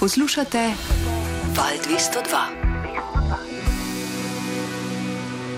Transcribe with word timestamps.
Poslušate 0.00 0.72
Val 1.56 1.76
202. 1.84 2.00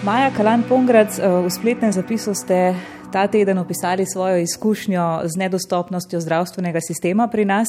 Maja 0.03 0.31
Kalan 0.35 0.67
Pongrac, 0.67 1.15
eh, 1.19 1.23
v 1.23 1.47
spletnem 1.47 1.95
zapisu 1.95 2.35
ste 2.35 2.75
ta 3.13 3.27
teden 3.27 3.59
opisali 3.59 4.07
svojo 4.07 4.39
izkušnjo 4.39 5.21
z 5.25 5.39
nedostopnostjo 5.39 6.21
zdravstvenega 6.21 6.81
sistema 6.81 7.29
pri 7.29 7.45
nas 7.45 7.69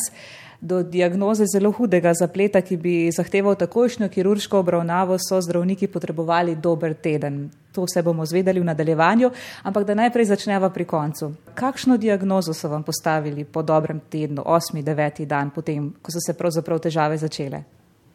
do 0.63 0.83
diagnoze 0.83 1.43
zelo 1.45 1.71
hudega 1.71 2.13
zapleta, 2.15 2.61
ki 2.61 2.77
bi 2.77 2.93
zahteval 3.11 3.55
takojšnjo 3.59 4.07
kirurško 4.09 4.61
obravnavo, 4.63 5.17
so 5.19 5.41
zdravniki 5.41 5.89
potrebovali 5.91 6.55
dober 6.55 6.93
teden. 6.93 7.49
To 7.75 7.83
vse 7.83 8.01
bomo 8.01 8.25
zvedeli 8.25 8.61
v 8.63 8.69
nadaljevanju, 8.69 9.31
ampak 9.63 9.83
da 9.83 9.97
najprej 9.99 10.29
začneva 10.31 10.69
pri 10.69 10.85
koncu. 10.85 11.33
Kakšno 11.55 11.97
diagnozo 11.97 12.53
so 12.55 12.71
vam 12.71 12.83
postavili 12.83 13.43
po 13.43 13.61
dobrem 13.61 13.99
tednu, 14.09 14.43
osmi, 14.45 14.83
deveti 14.83 15.25
dan, 15.25 15.51
potem, 15.51 15.91
ko 16.01 16.15
so 16.15 16.23
se 16.23 16.37
pravzaprav 16.37 16.79
težave 16.79 17.17
začele? 17.17 17.63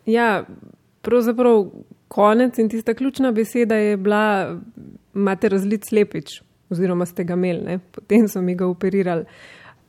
Ja, 0.06 0.44
pravzaprav 1.04 1.66
konec 2.08 2.58
in 2.58 2.68
tista 2.72 2.94
ključna 2.94 3.32
beseda 3.32 3.76
je 3.76 3.96
bila, 3.96 4.56
imate 5.14 5.48
razlic 5.52 5.84
slepič, 5.88 6.40
oziroma 6.70 7.06
ste 7.06 7.24
ga 7.24 7.34
imeli, 7.34 7.64
ne? 7.64 7.78
potem 7.78 8.28
so 8.28 8.42
mi 8.42 8.54
ga 8.54 8.66
operirali. 8.66 9.24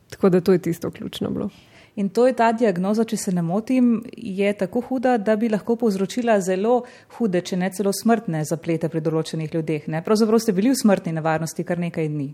Tako 0.09 0.29
da 0.29 0.41
to 0.41 0.51
je 0.51 0.59
tisto 0.59 0.91
ključno 0.91 1.29
bilo. 1.29 1.49
In 1.95 2.09
to 2.09 2.27
je 2.27 2.33
ta 2.33 2.52
diagnoza, 2.55 3.03
če 3.03 3.17
se 3.17 3.31
ne 3.35 3.41
motim, 3.43 4.03
je 4.15 4.52
tako 4.57 4.81
huda, 4.88 5.17
da 5.17 5.35
bi 5.35 5.49
lahko 5.49 5.75
povzročila 5.75 6.38
zelo 6.41 6.83
hude, 7.17 7.41
če 7.41 7.57
ne 7.59 7.69
celo 7.75 7.91
smrtne 7.93 8.45
zaplete 8.47 8.88
pri 8.89 9.02
določenih 9.03 9.52
ljudeh. 9.53 9.89
Ne? 9.91 10.03
Pravzaprav 10.05 10.39
ste 10.39 10.55
bili 10.55 10.71
v 10.71 10.79
smrtni 10.79 11.17
nevarnosti 11.17 11.65
kar 11.67 11.81
nekaj 11.81 12.07
dni. 12.07 12.29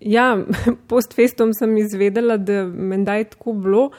Ja, 0.00 0.30
post 0.90 1.12
festom 1.12 1.52
sem 1.52 1.76
izvedela, 1.82 2.38
da 2.40 2.62
menda 2.64 3.18
je 3.20 3.28
tako 3.34 3.52
bilo. 3.52 3.90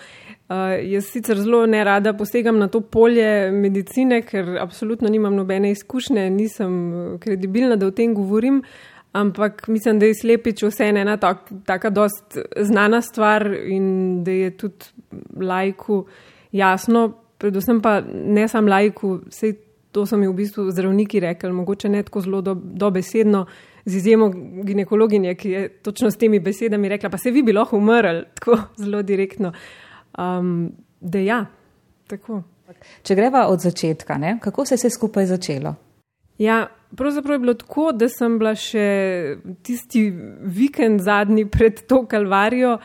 Uh, 0.51 0.73
jaz 0.81 1.11
sicer 1.13 1.37
zelo 1.37 1.61
ne 1.69 1.83
rada 1.85 2.15
posegam 2.17 2.57
na 2.59 2.65
to 2.67 2.81
polje 2.81 3.51
medicine, 3.53 4.23
ker 4.25 4.57
absolutno 4.63 5.11
nimam 5.13 5.37
nobene 5.37 5.69
izkušnje, 5.75 6.25
nisem 6.33 6.73
kredibilna, 7.21 7.77
da 7.77 7.91
o 7.91 7.93
tem 7.95 8.17
govorim. 8.17 8.63
Uh, 8.63 8.90
Ampak 9.11 9.67
mislim, 9.67 9.99
da 9.99 10.05
je 10.05 10.15
slepič 10.15 10.63
vseeno 10.63 10.99
ena 10.99 11.17
tak, 11.17 11.49
taka 11.65 11.89
dost 11.89 12.37
znana 12.55 13.01
stvar 13.01 13.47
in 13.65 14.23
da 14.23 14.31
je 14.31 14.51
tudi 14.57 14.85
lajku 15.41 16.05
jasno, 16.51 17.13
predvsem 17.37 17.81
pa 17.81 18.01
ne 18.11 18.47
sam 18.47 18.67
lajku, 18.67 19.19
vse 19.27 19.53
to 19.91 20.05
so 20.05 20.17
mi 20.17 20.27
v 20.27 20.33
bistvu 20.33 20.69
zdravniki 20.71 21.19
rekli, 21.19 21.51
mogoče 21.51 21.89
ne 21.89 22.03
tako 22.03 22.21
zelo 22.21 22.41
dobesedno, 22.41 23.43
do 23.43 23.51
z 23.85 23.95
izjemo 23.95 24.29
ginekologinje, 24.63 25.35
ki 25.35 25.49
je 25.49 25.69
točno 25.69 26.11
s 26.11 26.17
temi 26.17 26.39
besedami 26.39 26.89
rekla, 26.89 27.09
pa 27.09 27.17
se 27.17 27.31
vi 27.31 27.43
bi 27.43 27.53
lahko 27.53 27.77
umrl, 27.77 28.21
tako 28.39 28.57
zelo 28.77 29.01
direktno. 29.01 29.53
Um, 30.17 30.71
da 30.99 31.19
ja, 31.19 31.45
tako. 32.07 32.43
Če 33.03 33.15
greva 33.15 33.47
od 33.51 33.59
začetka, 33.59 34.17
ne? 34.17 34.37
kako 34.41 34.65
se 34.65 34.73
je 34.73 34.77
vse 34.77 34.89
skupaj 34.89 35.25
začelo? 35.25 35.75
Ja, 36.41 36.67
pravzaprav 36.97 37.35
je 37.35 37.39
bilo 37.39 37.53
tako, 37.53 37.91
da 37.93 38.07
sem 38.09 38.39
bila 38.41 38.55
še 38.57 38.85
tisti 39.61 40.07
vikend 40.41 41.03
zadnji 41.05 41.45
pred 41.45 41.83
to 41.85 42.01
kalvarijo 42.09 42.79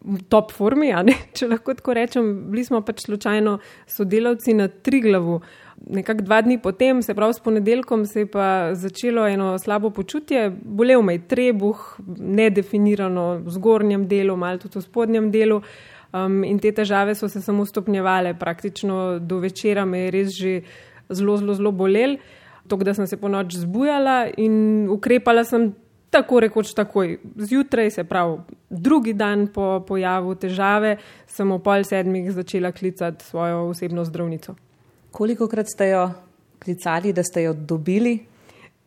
v 0.00 0.16
top 0.32 0.54
formi, 0.56 0.88
če 1.36 1.50
lahko 1.50 1.74
tako 1.76 1.96
rečem. 1.98 2.30
Bili 2.48 2.64
smo 2.64 2.80
pač 2.80 3.04
slučajno 3.04 3.58
sodelavci 3.90 4.56
na 4.56 4.70
Triglavu. 4.72 5.42
Nekako 5.92 6.24
dva 6.24 6.40
dni 6.46 6.56
potem, 6.62 7.02
se 7.04 7.14
pravi 7.14 7.36
s 7.36 7.44
ponedeljkom, 7.44 8.06
se 8.08 8.24
je 8.24 8.32
pa 8.32 8.48
začelo 8.78 9.26
eno 9.28 9.52
slabo 9.60 9.90
počutje, 9.92 10.48
bolel 10.50 11.02
me 11.04 11.18
je 11.18 11.26
trebuh, 11.34 11.86
nedefinirano 12.16 13.42
v 13.44 13.56
zgornjem 13.58 14.06
delu, 14.08 14.38
malo 14.40 14.62
tudi 14.62 14.78
v 14.78 14.86
spodnjem 14.88 15.32
delu. 15.34 15.60
Um, 16.12 16.44
in 16.44 16.58
te 16.60 16.72
težave 16.72 17.12
so 17.18 17.28
se 17.28 17.44
samo 17.44 17.66
stopnjevale, 17.68 18.32
praktično 18.38 19.18
do 19.18 19.42
večera 19.44 19.84
me 19.84 20.06
je 20.06 20.12
res 20.16 20.38
že 20.38 20.60
zelo, 21.12 21.36
zelo, 21.40 21.60
zelo 21.60 21.72
bolel 21.76 22.16
to, 22.68 22.76
da 22.76 22.94
sem 22.94 23.06
se 23.06 23.16
po 23.16 23.28
noč 23.28 23.56
zbujala 23.56 24.26
in 24.36 24.88
ukrepala 24.90 25.44
sem 25.44 25.72
tako 26.12 26.40
rekoč 26.44 26.74
takoj. 26.76 27.16
Zjutraj, 27.36 27.90
se 27.90 28.04
pravi, 28.04 28.38
drugi 28.70 29.14
dan 29.16 29.46
po 29.52 29.80
pojavu 29.88 30.34
težave, 30.34 30.96
sem 31.26 31.50
o 31.50 31.58
pol 31.58 31.84
sedmih 31.88 32.28
začela 32.32 32.72
klicati 32.72 33.24
svojo 33.24 33.68
osebno 33.70 34.04
zdravnico. 34.04 34.54
Koliko 35.10 35.48
krat 35.48 35.72
ste 35.72 35.88
jo 35.88 36.10
klicali, 36.64 37.12
da 37.12 37.24
ste 37.24 37.42
jo 37.42 37.54
dobili? 37.54 38.18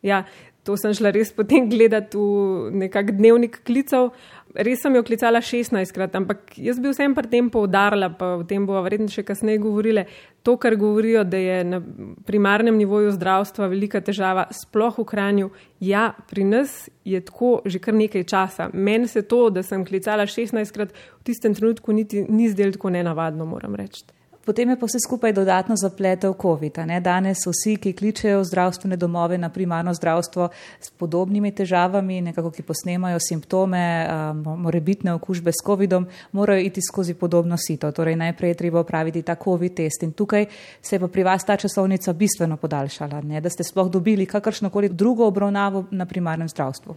Ja, 0.02 0.22
to 0.66 0.74
sem 0.74 0.94
šla 0.98 1.12
res 1.14 1.30
potem 1.34 1.68
gledati 1.70 2.18
v 2.18 2.72
nekak 2.82 3.14
dnevnik 3.14 3.60
klicev. 3.66 4.10
Res 4.56 4.80
sem 4.82 4.94
jo 4.96 5.02
klicala 5.04 5.42
16krat, 5.44 6.14
ampak 6.16 6.56
jaz 6.58 6.80
bi 6.80 6.88
vsem 6.90 7.12
pri 7.14 7.28
tem 7.30 7.50
poudarila, 7.52 8.08
pa 8.16 8.32
o 8.40 8.44
tem 8.48 8.64
bomo 8.66 8.80
verjetno 8.82 9.06
še 9.12 9.22
kasneje 9.26 9.60
govorili. 9.62 10.06
To, 10.48 10.56
kar 10.58 10.78
govorijo, 10.80 11.26
da 11.28 11.38
je 11.38 11.60
na 11.68 11.82
primarnem 12.26 12.78
nivoju 12.80 13.12
zdravstva 13.18 13.68
velika 13.70 14.00
težava, 14.00 14.46
sploh 14.56 14.98
v 15.02 15.06
hranju, 15.12 15.50
ja, 15.84 16.08
pri 16.30 16.48
nas 16.48 16.76
je 17.04 17.20
tako 17.20 17.60
že 17.66 17.82
kar 17.84 17.94
nekaj 17.94 18.26
časa. 18.26 18.70
Meni 18.72 19.10
se 19.12 19.26
to, 19.28 19.46
da 19.52 19.62
sem 19.66 19.84
klicala 19.86 20.26
16krat, 20.26 20.94
v 21.20 21.26
tistem 21.26 21.54
trenutku 21.54 21.92
niti 21.92 22.24
ni 22.24 22.48
zdelo 22.50 22.74
tako 22.74 22.94
nenavadno, 22.96 23.46
moram 23.46 23.76
reči. 23.78 24.06
Potem 24.46 24.70
je 24.70 24.78
pa 24.78 24.86
vse 24.86 25.02
skupaj 25.02 25.32
dodatno 25.32 25.74
zapletel 25.74 26.34
COVID. 26.42 26.78
Danes 27.02 27.42
vsi, 27.42 27.74
ki 27.82 27.92
kličejo 27.98 28.40
v 28.40 28.46
zdravstvene 28.46 28.94
domove 28.96 29.34
na 29.38 29.50
primarno 29.50 29.90
zdravstvo 29.90 30.48
s 30.78 30.90
podobnimi 30.94 31.50
težavami, 31.50 32.20
nekako 32.30 32.52
ki 32.54 32.62
posnemajo 32.62 33.18
simptome, 33.18 34.06
morebitne 34.46 35.16
okužbe 35.18 35.50
s 35.50 35.66
COVID-om, 35.66 36.06
morajo 36.32 36.62
iti 36.62 36.78
skozi 36.78 37.18
podobno 37.18 37.58
sito. 37.58 37.90
Torej 37.90 38.14
najprej 38.16 38.54
je 38.54 38.60
treba 38.62 38.80
opraviti 38.86 39.26
ta 39.26 39.34
COVID 39.34 39.74
test 39.74 40.06
in 40.06 40.14
tukaj 40.14 40.46
se 40.78 40.94
je 40.94 41.00
pa 41.02 41.08
pri 41.10 41.26
vas 41.26 41.44
ta 41.44 41.56
časovnica 41.56 42.12
bistveno 42.12 42.56
podaljšala, 42.56 43.26
ne? 43.26 43.40
da 43.40 43.50
ste 43.50 43.66
sploh 43.66 43.90
dobili 43.90 44.30
kakršnokoli 44.30 44.94
drugo 44.94 45.26
obravnavo 45.26 45.88
na 45.90 46.06
primarnem 46.06 46.48
zdravstvu. 46.48 46.94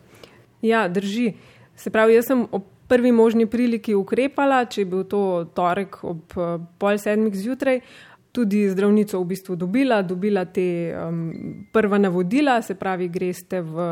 Ja, 0.62 0.88
drži. 0.88 1.34
Se 1.76 1.90
pravi, 1.90 2.14
jaz 2.14 2.28
sem 2.30 2.46
ob 2.52 2.64
prvi 2.90 3.12
možni 3.12 3.46
priliki 3.46 3.96
ukrepala, 3.96 4.66
če 4.66 4.82
je 4.82 4.90
bil 4.90 5.08
to 5.10 5.24
torek 5.56 6.02
ob 6.04 6.38
eh, 6.38 6.56
pol 6.82 6.98
sedmih 6.98 7.36
zjutraj. 7.36 7.82
Tudi 8.30 8.60
zdravnico 8.70 9.18
v 9.18 9.26
bistvu 9.26 9.56
dobila, 9.58 10.04
dobila 10.06 10.44
te 10.46 10.94
um, 10.94 11.32
prva 11.74 11.98
navodila, 11.98 12.60
se 12.62 12.76
pravi, 12.78 13.08
greste 13.10 13.64
v 13.66 13.88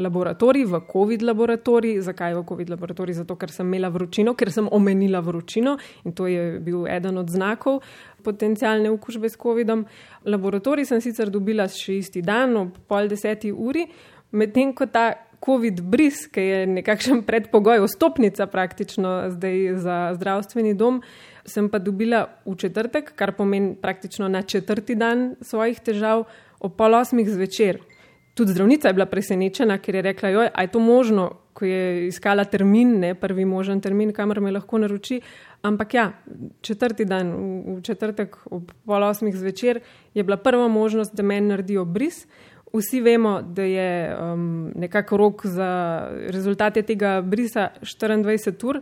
laboratorij, 0.00 0.64
v 0.64 0.80
COVID 0.88 1.24
laboratorij. 1.28 2.00
Zakaj 2.06 2.38
v 2.38 2.44
COVID 2.48 2.72
laboratorij? 2.72 3.18
Zato, 3.20 3.36
ker 3.36 3.52
sem 3.52 3.68
imela 3.68 3.90
vročino, 3.92 4.32
ker 4.32 4.48
sem 4.48 4.70
omenila 4.72 5.20
vročino 5.20 5.76
in 6.08 6.16
to 6.16 6.24
je 6.24 6.56
bil 6.64 6.88
eden 6.88 7.20
od 7.20 7.28
znakov 7.28 7.82
potencijalne 8.26 8.90
okužbe 8.90 9.28
s 9.28 9.36
COVID-om. 9.36 9.84
Laboratorij 10.24 10.88
sem 10.88 11.00
sicer 11.04 11.30
dobila 11.30 11.68
še 11.70 12.00
isti 12.00 12.24
dan 12.24 12.56
ob 12.56 12.80
pol 12.88 13.12
deseti 13.12 13.52
uri, 13.52 13.86
medtem 14.32 14.72
ko 14.74 14.88
ta 14.90 15.10
COVID 15.46 15.80
bris, 15.80 16.24
ki 16.26 16.42
je 16.42 16.66
nekakšen 16.66 17.22
predpogoj, 17.22 17.84
vstopnica 17.86 18.46
praktično 18.50 19.30
zdaj 19.30 19.76
za 19.78 19.98
zdravstveni 20.18 20.74
dom, 20.74 21.02
sem 21.46 21.68
pa 21.70 21.78
dobila 21.78 22.26
v 22.46 22.56
četrtek, 22.58 23.12
kar 23.14 23.36
pomeni 23.38 23.76
praktično 23.78 24.28
na 24.28 24.42
četrti 24.42 24.94
dan 24.98 25.36
svojih 25.40 25.78
težav, 25.80 26.24
ob 26.60 26.74
pol 26.74 26.98
osmih 26.98 27.30
zvečer. 27.30 27.78
Tudi 28.34 28.52
zdravnica 28.52 28.88
je 28.88 28.94
bila 28.94 29.06
presenečena, 29.06 29.78
ker 29.78 29.94
je 29.94 30.02
rekla, 30.02 30.28
joj, 30.28 30.48
a 30.52 30.62
je 30.62 30.72
to 30.72 30.80
možno, 30.82 31.30
ko 31.56 31.64
je 31.64 32.08
iskala 32.08 32.44
termin, 32.44 32.98
ne 33.00 33.14
prvi 33.14 33.46
možen 33.48 33.80
termin, 33.80 34.12
kamor 34.12 34.42
me 34.44 34.50
lahko 34.52 34.78
naroči. 34.82 35.20
Ampak 35.62 35.94
ja, 35.94 36.10
četrti 36.60 37.06
dan, 37.08 37.32
v 37.78 37.80
četrtek 37.86 38.36
ob 38.50 38.74
pol 38.84 39.06
osmih 39.06 39.36
zvečer, 39.36 39.80
je 40.14 40.24
bila 40.24 40.36
prva 40.36 40.68
možnost, 40.68 41.14
da 41.14 41.22
meni 41.22 41.48
naredijo 41.48 41.84
bris. 41.84 42.26
Vsi 42.76 43.00
vemo, 43.00 43.42
da 43.42 43.62
je 43.62 44.16
um, 44.16 44.72
nekako 44.74 45.16
rok 45.16 45.46
za 45.46 46.02
rezultate 46.28 46.82
tega 46.82 47.20
brisa 47.20 47.68
24 47.82 48.66
ur. 48.68 48.80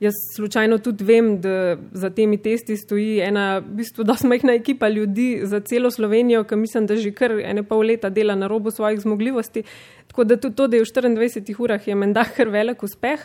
Jaz 0.00 0.12
slučajno 0.36 0.78
tudi 0.78 1.04
vem, 1.04 1.40
da 1.40 1.76
za 1.92 2.10
temi 2.10 2.36
testi 2.42 2.76
stoji 2.76 3.20
ena, 3.24 3.58
v 3.58 3.78
bistvu, 3.78 4.04
da 4.04 4.14
smo 4.14 4.28
majhna 4.28 4.52
ekipa 4.52 4.88
ljudi 4.88 5.40
za 5.42 5.60
celo 5.60 5.90
Slovenijo, 5.90 6.44
ki 6.44 6.56
mislim, 6.56 6.86
da 6.86 6.96
že 6.96 7.14
kar 7.16 7.32
ene 7.40 7.62
pol 7.62 7.86
leta 7.86 8.10
dela 8.10 8.34
na 8.34 8.46
robu 8.46 8.70
svojih 8.70 9.00
zmogljivosti. 9.00 9.62
Tako 10.06 10.24
da 10.24 10.36
tudi 10.36 10.56
to, 10.56 10.66
da 10.66 10.76
je 10.76 10.82
v 10.82 10.86
24 10.86 11.56
urah, 11.58 11.88
je 11.88 11.94
menda 11.94 12.24
kar 12.36 12.48
velik 12.48 12.82
uspeh. 12.82 13.24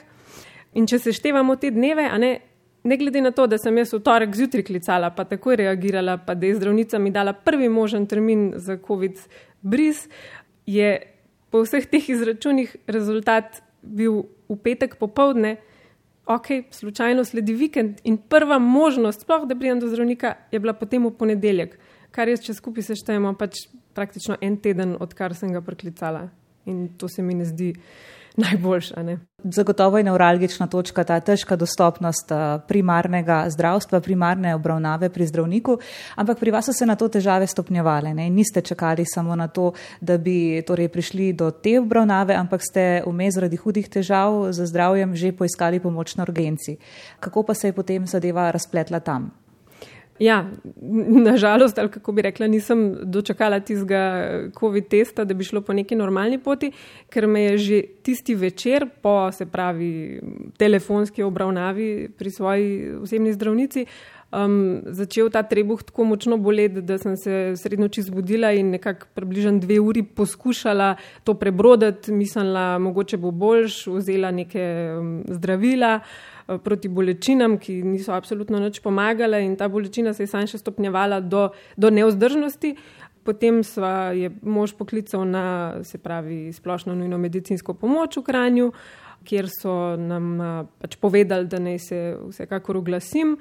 In 0.74 0.88
če 0.88 1.00
se 1.00 1.12
števamo 1.12 1.56
te 1.56 1.72
dneve, 1.72 2.08
a 2.08 2.18
ne, 2.18 2.40
ne 2.84 2.98
glede 2.98 3.22
na 3.22 3.32
to, 3.32 3.48
da 3.48 3.58
sem 3.58 3.78
jaz 3.78 3.94
v 3.94 4.02
torek 4.04 4.36
zjutraj 4.36 4.66
klicala, 4.66 5.12
pa 5.14 5.26
takoj 5.26 5.56
reagirala, 5.62 6.18
pa 6.18 6.36
da 6.36 6.48
je 6.48 6.56
zdravnica 6.56 7.00
mi 7.00 7.12
dala 7.12 7.34
prvi 7.34 7.70
možen 7.70 8.06
termin 8.08 8.54
za 8.56 8.78
COVID 8.88 9.20
bris, 9.62 10.08
je 10.66 11.02
po 11.52 11.62
vseh 11.66 11.86
teh 11.86 12.10
izračunih 12.10 12.76
rezultat 12.88 13.62
bil 13.82 14.24
v 14.50 14.58
petek 14.64 14.96
popovdne, 15.00 15.58
ok, 16.26 16.48
slučajno 16.72 17.26
sledi 17.26 17.54
vikend 17.54 18.02
in 18.04 18.18
prva 18.18 18.60
možnost, 18.60 19.22
sploh 19.22 19.46
da 19.48 19.56
pridem 19.56 19.80
do 19.80 19.90
zdravnika, 19.90 20.36
je 20.52 20.60
bila 20.60 20.74
potem 20.74 21.06
v 21.06 21.12
ponedeljek, 21.18 21.78
kar 22.12 22.30
jaz 22.30 22.46
če 22.46 22.56
skupaj 22.56 22.88
seštejemo 22.92 23.34
pač 23.38 23.66
praktično 23.94 24.38
en 24.42 24.58
teden, 24.58 24.96
odkar 25.00 25.36
sem 25.36 25.52
ga 25.54 25.62
preklicala. 25.62 26.30
In 26.66 26.90
to 26.98 27.10
se 27.10 27.24
mi 27.26 27.34
ne 27.36 27.46
zdi 27.46 27.74
najboljša. 28.38 29.04
Ne. 29.04 29.18
Zagotovo 29.44 29.98
je 29.98 30.04
neuralgična 30.04 30.68
točka 30.68 31.04
ta 31.04 31.20
težka 31.20 31.56
dostopnost 31.56 32.32
eh, 32.32 32.60
primarnega 32.68 33.46
zdravstva, 33.50 34.00
primarne 34.00 34.56
obravnave 34.56 35.10
pri 35.10 35.28
zdravniku, 35.28 35.78
ampak 36.16 36.40
pri 36.40 36.52
vas 36.52 36.66
so 36.66 36.74
se 36.74 36.86
na 36.86 36.96
to 36.96 37.08
težave 37.08 37.48
stopnjevale. 37.48 38.14
Ne? 38.14 38.30
Niste 38.30 38.62
čakali 38.62 39.06
samo 39.06 39.36
na 39.36 39.48
to, 39.48 39.72
da 40.02 40.18
bi 40.18 40.62
torej 40.68 40.90
prišli 40.90 41.34
do 41.34 41.52
te 41.52 41.80
obravnave, 41.80 42.36
ampak 42.36 42.62
ste 42.62 43.04
vmes 43.08 43.36
zaradi 43.36 43.58
hudih 43.58 43.90
težav 43.90 44.52
za 44.52 44.66
zdravjem 44.66 45.16
že 45.16 45.32
poiskali 45.32 45.80
pomoč 45.80 46.16
na 46.16 46.24
urgenci. 46.24 46.78
Kako 47.20 47.44
pa 47.44 47.54
se 47.54 47.68
je 47.68 47.74
potem 47.74 48.08
zadeva 48.08 48.52
razpletla 48.52 49.00
tam? 49.00 49.41
Ja, 50.22 50.46
nažalost, 51.32 51.80
ali 51.80 51.90
kako 51.90 52.12
bi 52.12 52.22
rekla, 52.22 52.48
nisem 52.48 52.96
dočakala 53.04 53.60
tistega 53.60 54.02
COVID 54.60 54.88
testa, 54.88 55.26
da 55.26 55.34
bi 55.34 55.44
šlo 55.44 55.62
po 55.62 55.74
neki 55.74 55.96
normalni 55.98 56.38
poti, 56.38 56.72
ker 57.10 57.28
me 57.28 57.42
je 57.42 57.58
že 57.58 57.82
tisti 58.04 58.36
večer 58.36 58.86
po, 59.02 59.32
se 59.32 59.46
pravi, 59.46 60.22
telefonski 60.58 61.24
obravnavi 61.24 62.10
pri 62.18 62.32
svoji 62.32 62.96
osebni 63.02 63.34
zdravnici. 63.34 63.86
Um, 64.32 64.80
začel 64.86 65.28
ta 65.28 65.42
trebuh 65.44 65.82
tako 65.84 66.06
močno 66.08 66.38
boleti, 66.38 66.82
da 66.82 66.96
sem 66.98 67.18
se 67.20 67.54
srednjo 67.60 67.90
čas 67.92 68.06
zbudila 68.08 68.54
in 68.56 68.70
nekako 68.72 69.10
približno 69.14 69.58
dve 69.60 69.80
uri 69.80 70.04
poskušala 70.04 70.96
to 71.24 71.34
prebroditi, 71.34 72.14
mislila, 72.16 72.80
mogoče 72.80 73.18
bo 73.18 73.32
boljš, 73.32 73.88
vzela 73.88 74.32
neke 74.32 74.64
um, 75.00 75.24
zdravila. 75.28 76.00
Eh, 76.48 76.58
proti 76.58 76.88
bolečinam, 76.88 77.58
ki 77.58 77.82
niso 77.84 78.14
absolutno 78.14 78.60
nič 78.60 78.80
pomagale, 78.82 79.44
in 79.46 79.56
ta 79.56 79.68
bolečina 79.70 80.14
se 80.14 80.24
je 80.24 80.32
sam 80.32 80.48
še 80.48 80.58
stopnjevala 80.58 81.22
do, 81.22 81.50
do 81.78 81.90
neozdržnosti. 81.90 82.76
Potem 83.24 83.62
je 84.18 84.32
mož 84.42 84.74
poklical 84.74 85.26
na 85.30 85.84
se 85.86 85.98
pravi, 86.02 86.50
splošno 86.54 86.96
nujno 86.98 87.20
medicinsko 87.22 87.74
pomoč 87.78 88.18
v 88.18 88.24
Kranju, 88.26 88.72
kjer 89.30 89.50
so 89.54 89.96
nam 89.98 90.42
eh, 90.42 90.64
pač 90.82 90.98
povedali, 90.98 91.46
da 91.48 91.62
naj 91.62 91.80
se 91.80 92.00
vsekakor 92.30 92.82
oglasim. 92.82 93.38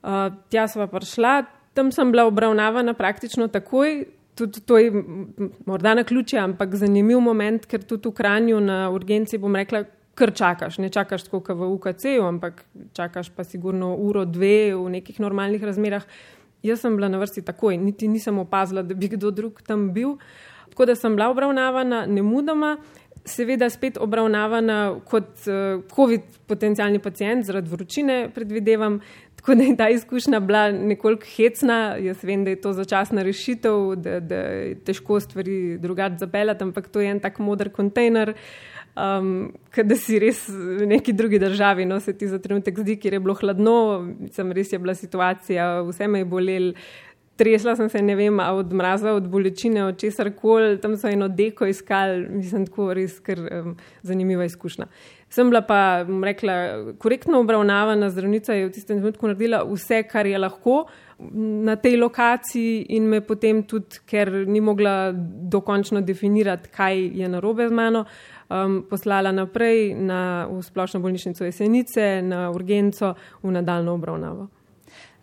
Uh, 0.00 0.32
tja 0.48 0.62
sva 0.64 0.86
prišla, 0.88 1.42
tam 1.76 1.90
sem 1.92 2.08
bila 2.08 2.24
obravnavana 2.24 2.94
praktično 2.96 3.50
takoj. 3.52 4.06
Tudi 4.32 4.62
to 4.64 4.78
je 4.80 4.88
morda 5.68 5.92
na 5.94 6.06
ključe, 6.08 6.38
ampak 6.40 6.72
zanimiv 6.80 7.20
moment, 7.20 7.66
ker 7.68 7.84
tudi 7.84 8.08
v 8.08 8.14
Kranju 8.16 8.62
na 8.64 8.78
urgenci 8.88 9.36
bom 9.36 9.52
rekla, 9.52 9.84
kar 10.20 10.34
čakaš. 10.36 10.78
Ne 10.78 10.90
čakaš 10.92 11.24
tako, 11.26 11.40
kot 11.46 11.56
v 11.56 11.70
UKC-ju, 11.76 12.26
ampak 12.28 12.64
čakaš 12.96 13.32
pa 13.32 13.44
sigurno 13.44 13.94
uro, 13.96 14.26
dve 14.28 14.74
v 14.76 14.84
nekih 14.98 15.20
normalnih 15.22 15.64
razmerah. 15.64 16.04
Jaz 16.62 16.84
sem 16.84 16.96
bila 16.96 17.08
na 17.08 17.18
vrsti 17.22 17.42
takoj, 17.46 17.78
niti 17.80 18.08
nisem 18.08 18.38
opazila, 18.38 18.84
da 18.84 18.94
bi 18.94 19.08
kdo 19.08 19.32
drug 19.32 19.62
tam 19.66 19.90
bil. 19.96 20.18
Tako 20.70 20.86
da 20.90 20.94
sem 20.94 21.16
bila 21.16 21.30
obravnavana 21.32 22.04
nemudoma, 22.06 22.76
seveda 23.24 23.68
spet 23.70 23.98
obravnavana 24.00 25.00
kot 25.08 25.48
uh, 25.48 25.80
COVID 25.94 26.20
potencijalni 26.48 26.98
pacijent 26.98 27.46
zaradi 27.46 27.70
vročine, 27.70 28.20
predvidevam. 28.34 29.00
Tako 29.50 29.58
da 29.58 29.64
je 29.64 29.76
ta 29.76 29.88
izkušnja 29.90 30.40
bila 30.40 30.70
nekoliko 30.70 31.26
hecna. 31.36 31.96
Jaz 31.98 32.22
vem, 32.22 32.44
da 32.44 32.50
je 32.50 32.60
to 32.60 32.72
začasna 32.72 33.22
rešitev, 33.26 33.96
da, 33.96 34.20
da 34.20 34.36
je 34.36 34.74
težko 34.86 35.20
stvari 35.20 35.78
drugače 35.78 36.22
zapeljati, 36.22 36.64
ampak 36.64 36.86
to 36.88 37.00
je 37.00 37.10
en 37.10 37.20
tak 37.20 37.38
modr 37.42 37.72
kontejner. 37.74 38.30
Uh, 38.30 38.80
um, 38.94 39.52
da 39.84 39.96
si 39.98 40.18
res 40.22 40.42
v 40.48 40.86
neki 40.88 41.14
drugi 41.16 41.40
državi, 41.42 41.86
no 41.86 42.00
se 42.00 42.12
ti 42.16 42.28
za 42.28 42.40
trenutek 42.42 42.80
zdi, 42.82 42.96
ker 43.00 43.16
je 43.16 43.22
bilo 43.22 43.36
hladno, 43.38 43.76
sem 44.34 44.52
res 44.52 44.72
je 44.72 44.80
bila 44.82 44.94
situacija, 44.94 45.70
vse 45.88 46.08
me 46.08 46.24
je 46.24 46.28
bolel. 46.28 46.74
Tresla 47.40 47.72
sem 47.72 47.88
se, 47.88 48.02
ne 48.04 48.12
vem, 48.18 48.36
od 48.36 48.72
mraza, 48.76 49.14
od 49.16 49.30
bolečine, 49.32 49.86
od 49.86 49.96
česar 49.96 50.28
koli, 50.36 50.74
tam 50.80 50.98
so 51.00 51.08
eno 51.08 51.24
deko 51.32 51.64
iskali, 51.70 52.26
mislim, 52.28 52.66
tako 52.68 52.90
res, 52.98 53.14
ker 53.24 53.40
um, 53.40 53.70
zanimiva 54.04 54.44
izkušnja. 54.44 54.90
Sem 55.30 55.50
bila 55.50 55.60
pa, 55.62 56.04
rekla, 56.24 56.54
korektno 56.98 57.40
obravnavana 57.40 58.10
zdravnica, 58.10 58.52
je 58.52 58.66
v 58.66 58.72
tistem 58.74 58.98
trenutku 58.98 59.28
naredila 59.30 59.62
vse, 59.62 60.02
kar 60.02 60.26
je 60.26 60.38
lahko 60.38 60.84
na 61.64 61.76
tej 61.76 61.96
lokaciji 62.00 62.86
in 62.96 63.06
me 63.08 63.20
potem 63.20 63.62
tudi, 63.62 64.00
ker 64.10 64.32
ni 64.48 64.60
mogla 64.60 65.12
dokončno 65.14 66.00
definirati, 66.00 66.72
kaj 66.74 67.06
je 67.22 67.28
narobe 67.28 67.68
z 67.68 67.72
mano, 67.72 68.04
um, 68.48 68.80
poslala 68.90 69.32
naprej 69.32 69.94
na 69.94 70.48
splošno 70.62 71.00
bolnišnico 71.00 71.44
Jesenice, 71.44 72.22
na 72.22 72.48
urgenco 72.50 73.14
v 73.42 73.52
nadaljno 73.54 73.94
obravnavo. 73.94 74.48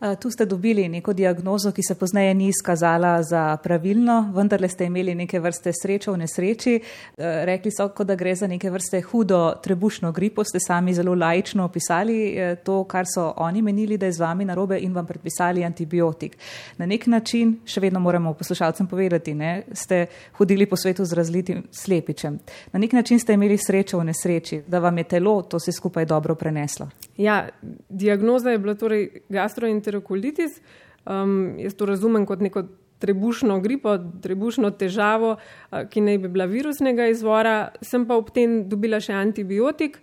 Eh, 0.01 0.15
tu 0.15 0.31
ste 0.31 0.45
dobili 0.45 0.89
neko 0.89 1.13
diagnozo, 1.13 1.71
ki 1.71 1.81
se 1.83 1.95
pozneje 1.95 2.33
ni 2.33 2.47
izkazala 2.47 3.23
za 3.23 3.57
pravilno, 3.63 4.31
vendar 4.35 4.69
ste 4.69 4.85
imeli 4.85 5.15
neke 5.15 5.39
vrste 5.39 5.71
srečo 5.73 6.11
v 6.13 6.17
nesreči. 6.17 6.75
Eh, 6.75 7.45
rekli 7.45 7.71
so, 7.71 7.89
da 8.03 8.15
gre 8.15 8.35
za 8.35 8.47
neke 8.47 8.69
vrste 8.69 9.01
hudo 9.01 9.53
trebušno 9.63 10.11
gripo, 10.11 10.43
ste 10.43 10.59
sami 10.59 10.93
zelo 10.93 11.15
lajično 11.15 11.65
opisali 11.65 12.35
eh, 12.37 12.55
to, 12.55 12.83
kar 12.83 13.05
so 13.13 13.33
oni 13.37 13.61
menili, 13.61 13.97
da 13.97 14.05
je 14.05 14.11
z 14.11 14.19
vami 14.19 14.45
narobe 14.45 14.77
in 14.79 14.93
vam 14.93 15.05
predpisali 15.05 15.63
antibiotik. 15.65 16.37
Na 16.77 16.85
nek 16.85 17.07
način, 17.07 17.57
še 17.65 17.81
vedno 17.81 17.99
moramo 17.99 18.33
poslušalcem 18.33 18.87
povedati, 18.87 19.33
ne, 19.33 19.63
ste 19.73 20.05
hodili 20.37 20.65
po 20.65 20.77
svetu 20.77 21.05
z 21.05 21.13
razlitim 21.13 21.63
slepičem. 21.71 22.39
Na 22.71 22.79
nek 22.79 22.93
način 22.93 23.19
ste 23.19 23.33
imeli 23.33 23.57
srečo 23.57 23.97
v 23.97 24.11
nesreči, 24.13 24.61
da 24.67 24.79
vam 24.79 24.97
je 24.97 25.03
telo 25.03 25.41
to 25.41 25.57
vse 25.57 25.71
skupaj 25.71 26.05
dobro 26.05 26.35
preneslo. 26.35 26.89
Ja, 27.17 27.49
diagnoza 27.89 28.51
je 28.51 28.57
bila 28.59 28.75
torej 28.75 29.09
gastroenteritis 29.29 29.86
enterokolitis. 29.87 30.59
Um, 31.05 31.55
jaz 31.59 31.75
to 31.75 31.85
razumem 31.85 32.25
kot 32.25 32.41
neko 32.43 32.67
trebušno 32.99 33.59
gripo, 33.61 33.97
trebušno 34.21 34.71
težavo, 34.71 35.37
uh, 35.37 35.85
ki 35.89 36.01
naj 36.01 36.17
bi 36.17 36.27
bila 36.27 36.45
virusnega 36.45 37.07
izvora. 37.07 37.71
Sem 37.81 38.07
pa 38.07 38.17
ob 38.17 38.31
tem 38.35 38.65
dobila 38.69 38.99
še 38.99 39.13
antibiotik, 39.13 40.01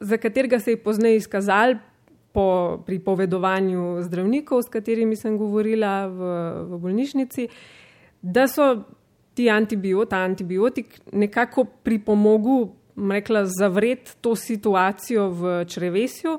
za 0.00 0.16
katerega 0.16 0.60
se 0.60 0.74
je 0.74 0.82
pozneje 0.82 1.16
izkazal 1.22 1.78
po 2.34 2.82
pripovedovanju 2.86 4.02
zdravnikov, 4.02 4.62
s 4.62 4.68
katerimi 4.68 5.16
sem 5.16 5.38
govorila 5.38 6.06
v, 6.10 6.30
v 6.66 6.78
bolnišnici, 6.82 7.48
da 8.22 8.48
so 8.50 8.84
ti 9.34 9.46
antibiot, 9.50 10.12
antibiotik 10.12 11.00
nekako 11.12 11.66
pripomogli. 11.82 12.72
Rekla, 12.94 13.40
zavret 13.50 14.12
to 14.22 14.36
situacijo 14.38 15.24
v 15.34 15.54
črevesju, 15.66 16.36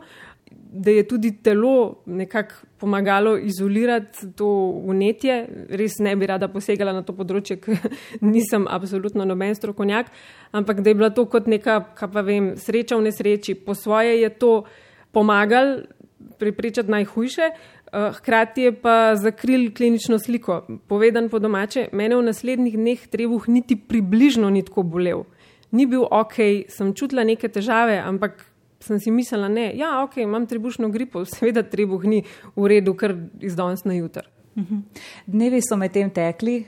da 0.51 0.92
je 0.92 1.03
tudi 1.07 1.31
telo 1.44 2.03
nekako 2.06 2.53
pomagalo 2.77 3.38
izolirati 3.38 4.31
to 4.36 4.47
unetje. 4.86 5.47
Res 5.69 5.97
ne 6.00 6.15
bi 6.15 6.27
rada 6.27 6.47
posegala 6.51 6.94
na 6.94 7.01
to 7.01 7.15
področje, 7.15 7.57
ker 7.63 7.80
nisem 8.33 8.68
absolutno 8.68 9.25
noben 9.25 9.56
strokovnjak, 9.56 10.12
ampak 10.51 10.81
da 10.83 10.92
je 10.92 11.00
bila 11.00 11.09
to 11.09 11.25
kot 11.31 11.47
neka, 11.47 11.80
kaj 11.95 12.12
pa 12.12 12.25
vem, 12.27 12.53
sreča 12.59 13.00
v 13.00 13.07
nesreči. 13.07 13.56
Po 13.56 13.74
svoje 13.74 14.19
je 14.21 14.30
to 14.30 14.51
pomagalo 15.15 15.86
preprečati 16.39 16.91
najhujše. 16.91 17.50
Eh, 17.95 18.12
hkrati 18.18 18.62
je 18.62 18.71
pa 18.75 19.15
zakril 19.15 19.70
klinično 19.72 20.20
sliko. 20.20 20.65
Povedan 20.88 21.29
po 21.29 21.39
domače, 21.39 21.88
mene 21.96 22.17
v 22.20 22.25
naslednjih 22.27 22.75
dneh 22.75 23.08
trebuh 23.08 23.48
niti 23.48 23.79
približno 23.79 24.50
ni 24.50 24.65
tako 24.65 24.84
bolel. 24.84 25.24
Ni 25.72 25.86
bil 25.86 26.03
ok, 26.03 26.67
sem 26.67 26.91
čutila 26.93 27.24
neke 27.24 27.48
težave, 27.48 27.96
ampak 28.03 28.43
sem 28.86 29.00
si 29.00 29.12
mislila, 29.12 29.50
da 29.50 29.68
ja, 29.74 29.92
okay, 30.06 30.24
imam 30.24 30.48
trebušno 30.48 30.89
gripo, 30.94 31.25
seveda 31.34 31.63
trebuh 31.63 32.06
ni 32.06 32.24
v 32.56 32.72
redu, 32.72 32.96
kar 32.96 33.15
iz 33.42 33.56
danes 33.56 33.86
na 33.86 33.98
jutro. 33.98 34.35
Mhm. 34.55 34.79
Dnevi 35.25 35.59
so 35.59 35.75
medtem 35.75 36.07
tekli, 36.09 36.63
eh, 36.63 36.65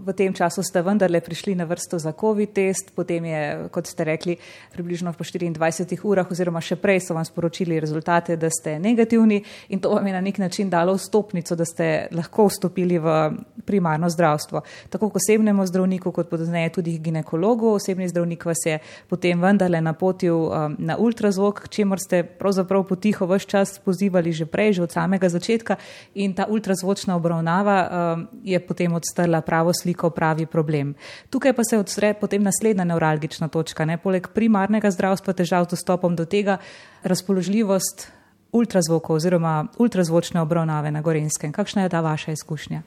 v 0.00 0.12
tem 0.16 0.32
času 0.32 0.62
ste 0.64 0.80
vendarle 0.80 1.20
prišli 1.20 1.52
na 1.54 1.68
vrsto 1.68 1.98
za 2.00 2.12
COVID 2.16 2.52
test, 2.56 2.96
potem 2.96 3.24
je, 3.24 3.68
kot 3.68 3.84
ste 3.84 4.04
rekli, 4.04 4.36
približno 4.72 5.12
po 5.12 5.24
24 5.24 6.08
urah 6.08 6.24
oziroma 6.24 6.60
še 6.64 6.80
prej 6.80 7.04
so 7.04 7.12
vam 7.12 7.24
sporočili 7.24 7.76
rezultate, 7.80 8.36
da 8.40 8.48
ste 8.48 8.78
negativni 8.80 9.44
in 9.68 9.80
to 9.80 9.92
vam 9.92 10.06
je 10.06 10.12
na 10.12 10.20
nek 10.24 10.38
način 10.38 10.70
dalo 10.70 10.96
vstopnico, 10.96 11.52
da 11.52 11.64
ste 11.68 12.08
lahko 12.16 12.48
vstopili 12.48 12.96
v 12.96 13.36
primarno 13.60 14.08
zdravstvo. 14.08 14.62
Tako 14.88 15.10
k 15.12 15.20
osebnemu 15.20 15.66
zdravniku, 15.68 16.12
kot 16.12 16.30
podozneje 16.32 16.80
tudi 16.80 16.96
ginekologu, 16.96 17.76
osebni 17.76 18.08
zdravnik 18.08 18.44
vas 18.48 18.64
je 18.64 18.78
potem 19.08 19.36
vendarle 19.36 19.84
napotil 19.84 20.48
eh, 20.48 20.72
na 20.78 20.96
ultrazvok, 20.96 21.68
k 21.68 21.68
čemur 21.68 22.00
ste 22.00 22.24
pravzaprav 22.24 22.88
potiho 22.88 23.28
vse 23.28 23.44
čas 23.44 23.76
pozivali 23.84 24.32
že 24.32 24.48
prej, 24.48 24.80
že 24.80 24.88
od 24.88 24.96
samega 24.96 25.28
začetka 25.28 25.76
in 26.14 26.32
ta 26.32 26.48
ultrazvočna 26.48 27.17
obravnava 27.18 27.76
um, 27.84 28.26
je 28.42 28.60
potem 28.62 28.94
odstrla 28.94 29.40
pravo 29.44 29.74
sliko, 29.74 30.10
pravi 30.10 30.46
problem. 30.46 30.94
Tukaj 31.30 31.52
pa 31.52 31.64
se 31.64 31.78
odstre 31.78 32.14
potem 32.14 32.42
naslednja 32.42 32.86
neuralgična 32.88 33.48
točka. 33.48 33.84
Ne? 33.84 33.98
Poleg 33.98 34.30
primarnega 34.34 34.90
zdravstva 34.94 35.34
težav 35.34 35.66
z 35.66 35.76
dostopom 35.76 36.16
do 36.16 36.24
tega, 36.24 36.58
razpoložljivost 37.02 38.08
ultrazvokov 38.52 39.20
oziroma 39.20 39.66
ultrazvočne 39.78 40.40
obravnave 40.40 40.90
na 40.90 41.02
Gorenskem. 41.02 41.52
Kakšna 41.52 41.84
je 41.84 41.92
ta 41.92 42.00
vaša 42.00 42.32
izkušnja? 42.32 42.82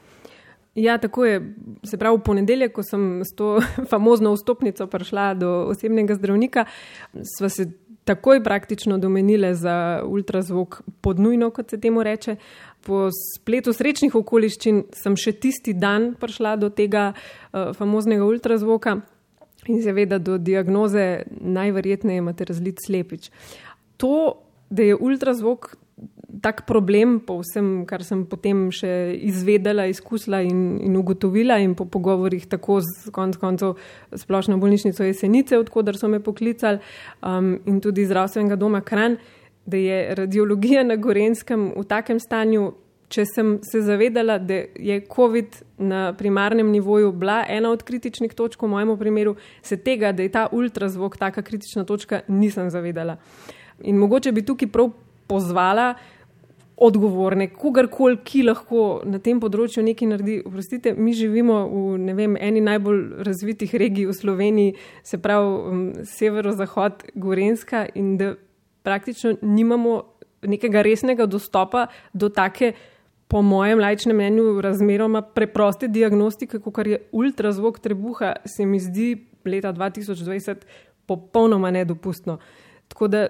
Ja, 0.76 0.98
tako 0.98 1.26
je. 1.26 1.54
Se 1.84 1.98
pravi, 1.98 2.18
v 2.18 2.24
ponedeljek, 2.24 2.74
ko 2.74 2.84
sem 2.84 3.22
s 3.28 3.36
to 3.36 3.60
famozno 3.92 4.34
vstopnico 4.34 4.88
prišla 4.88 5.34
do 5.34 5.52
osebnega 5.74 6.16
zdravnika, 6.16 6.66
sva 7.38 7.50
se 7.50 7.72
takoj 8.04 8.44
praktično 8.44 8.98
domenile 8.98 9.54
za 9.56 10.02
ultrazvok 10.06 10.82
podnujno, 11.02 11.50
kot 11.50 11.70
se 11.70 11.80
temu 11.80 12.04
reče. 12.04 12.36
Po 12.86 13.08
spletu 13.14 13.74
srečnih 13.78 14.16
okoliščin 14.18 14.84
sem 14.98 15.18
še 15.20 15.36
tisti 15.38 15.76
dan 15.78 16.14
prišla 16.20 16.56
do 16.62 16.72
tega 16.74 17.12
uh, 17.14 17.72
famoznega 17.78 18.26
ultrazvoka. 18.26 19.02
In 19.70 19.84
seveda 19.86 20.18
do 20.18 20.40
diagnoze 20.42 21.24
najverjetneje 21.30 22.24
imate 22.24 22.48
razlit 22.50 22.82
slepič. 22.82 23.30
To, 24.02 24.42
da 24.74 24.88
je 24.88 24.98
ultrazvok 24.98 25.76
tak 26.42 26.64
problem, 26.66 27.20
po 27.20 27.42
vsem, 27.42 27.84
kar 27.86 28.02
sem 28.06 28.24
potem 28.26 28.70
še 28.74 28.90
izvedela, 29.28 29.86
izkusila 29.92 30.40
in, 30.46 30.80
in 30.82 30.96
ugotovila, 30.98 31.60
in 31.62 31.76
po 31.78 31.86
pogovorih 31.86 32.48
tako 32.50 32.80
z 32.82 33.12
konc 33.14 33.38
koncev 33.42 33.76
splošno 34.16 34.58
bolnišnico 34.62 35.06
Jesenice, 35.06 35.60
odkudar 35.62 36.00
so 36.00 36.10
me 36.10 36.22
poklicali, 36.24 36.82
um, 37.22 37.54
in 37.70 37.82
tudi 37.84 38.08
zdravstvenega 38.10 38.58
doma 38.58 38.82
Kran, 38.82 39.20
da 39.66 39.78
je 39.78 40.16
radiologija 40.16 40.84
na 40.84 40.96
Gorenskem 40.96 41.74
v 41.78 41.84
takem 41.88 42.20
stanju. 42.20 42.72
Če 43.12 43.26
sem 43.28 43.58
se 43.68 43.82
zavedala, 43.84 44.38
da 44.40 44.62
je 44.80 45.02
COVID 45.16 45.56
na 45.84 46.14
primarnem 46.16 46.70
nivoju 46.72 47.12
bila 47.12 47.42
ena 47.50 47.74
od 47.76 47.84
kritičnih 47.84 48.32
točk, 48.34 48.62
v 48.64 48.70
mojem 48.72 48.94
primeru, 49.00 49.36
se 49.62 49.76
tega, 49.78 50.14
da 50.16 50.24
je 50.24 50.32
ta 50.32 50.46
ultrazvok 50.52 51.18
taka 51.20 51.42
kritična 51.42 51.84
točka, 51.84 52.22
nisem 52.28 52.70
zavedala. 52.72 53.18
In 53.84 54.00
mogoče 54.00 54.32
bi 54.32 54.46
tukaj 54.48 54.72
prav 54.72 54.94
pozvala, 55.28 55.90
odgovorne, 56.82 57.50
kogarkoli, 57.54 58.18
ki 58.26 58.46
lahko 58.48 59.02
na 59.06 59.20
tem 59.22 59.40
področju 59.42 59.84
nekaj 59.86 60.10
naredi. 60.10 60.38
Oprostite, 60.48 60.96
mi 60.98 61.14
živimo 61.14 61.60
v 61.70 62.16
vem, 62.18 62.38
eni 62.42 62.64
najbolj 62.66 63.02
razvitih 63.28 63.76
regij 63.78 64.08
v 64.10 64.16
Sloveniji, 64.18 64.78
se 65.06 65.20
pravi 65.22 65.52
um, 65.52 65.84
severozahod 66.10 67.06
Gorenska, 67.14 67.86
in 67.94 68.16
da 68.18 68.34
praktično 68.84 69.36
nimamo 69.42 70.02
nekega 70.42 70.82
resnega 70.82 71.26
dostopa 71.26 71.88
do 72.14 72.30
take, 72.30 72.74
po 73.32 73.42
mojem 73.42 73.80
lajčnem 73.80 74.18
mnenju, 74.18 74.62
razmeroma 74.62 75.22
preproste 75.22 75.88
diagnostike, 75.88 76.60
kot 76.60 76.88
je 76.88 76.98
ultrazvok 77.12 77.80
trebuha, 77.80 78.34
se 78.46 78.66
mi 78.66 78.80
zdi 78.80 79.14
leta 79.46 79.72
2020 79.74 80.66
popolnoma 81.08 81.72
nedopustno. 81.72 82.38
Tako 82.88 83.08
da 83.08 83.28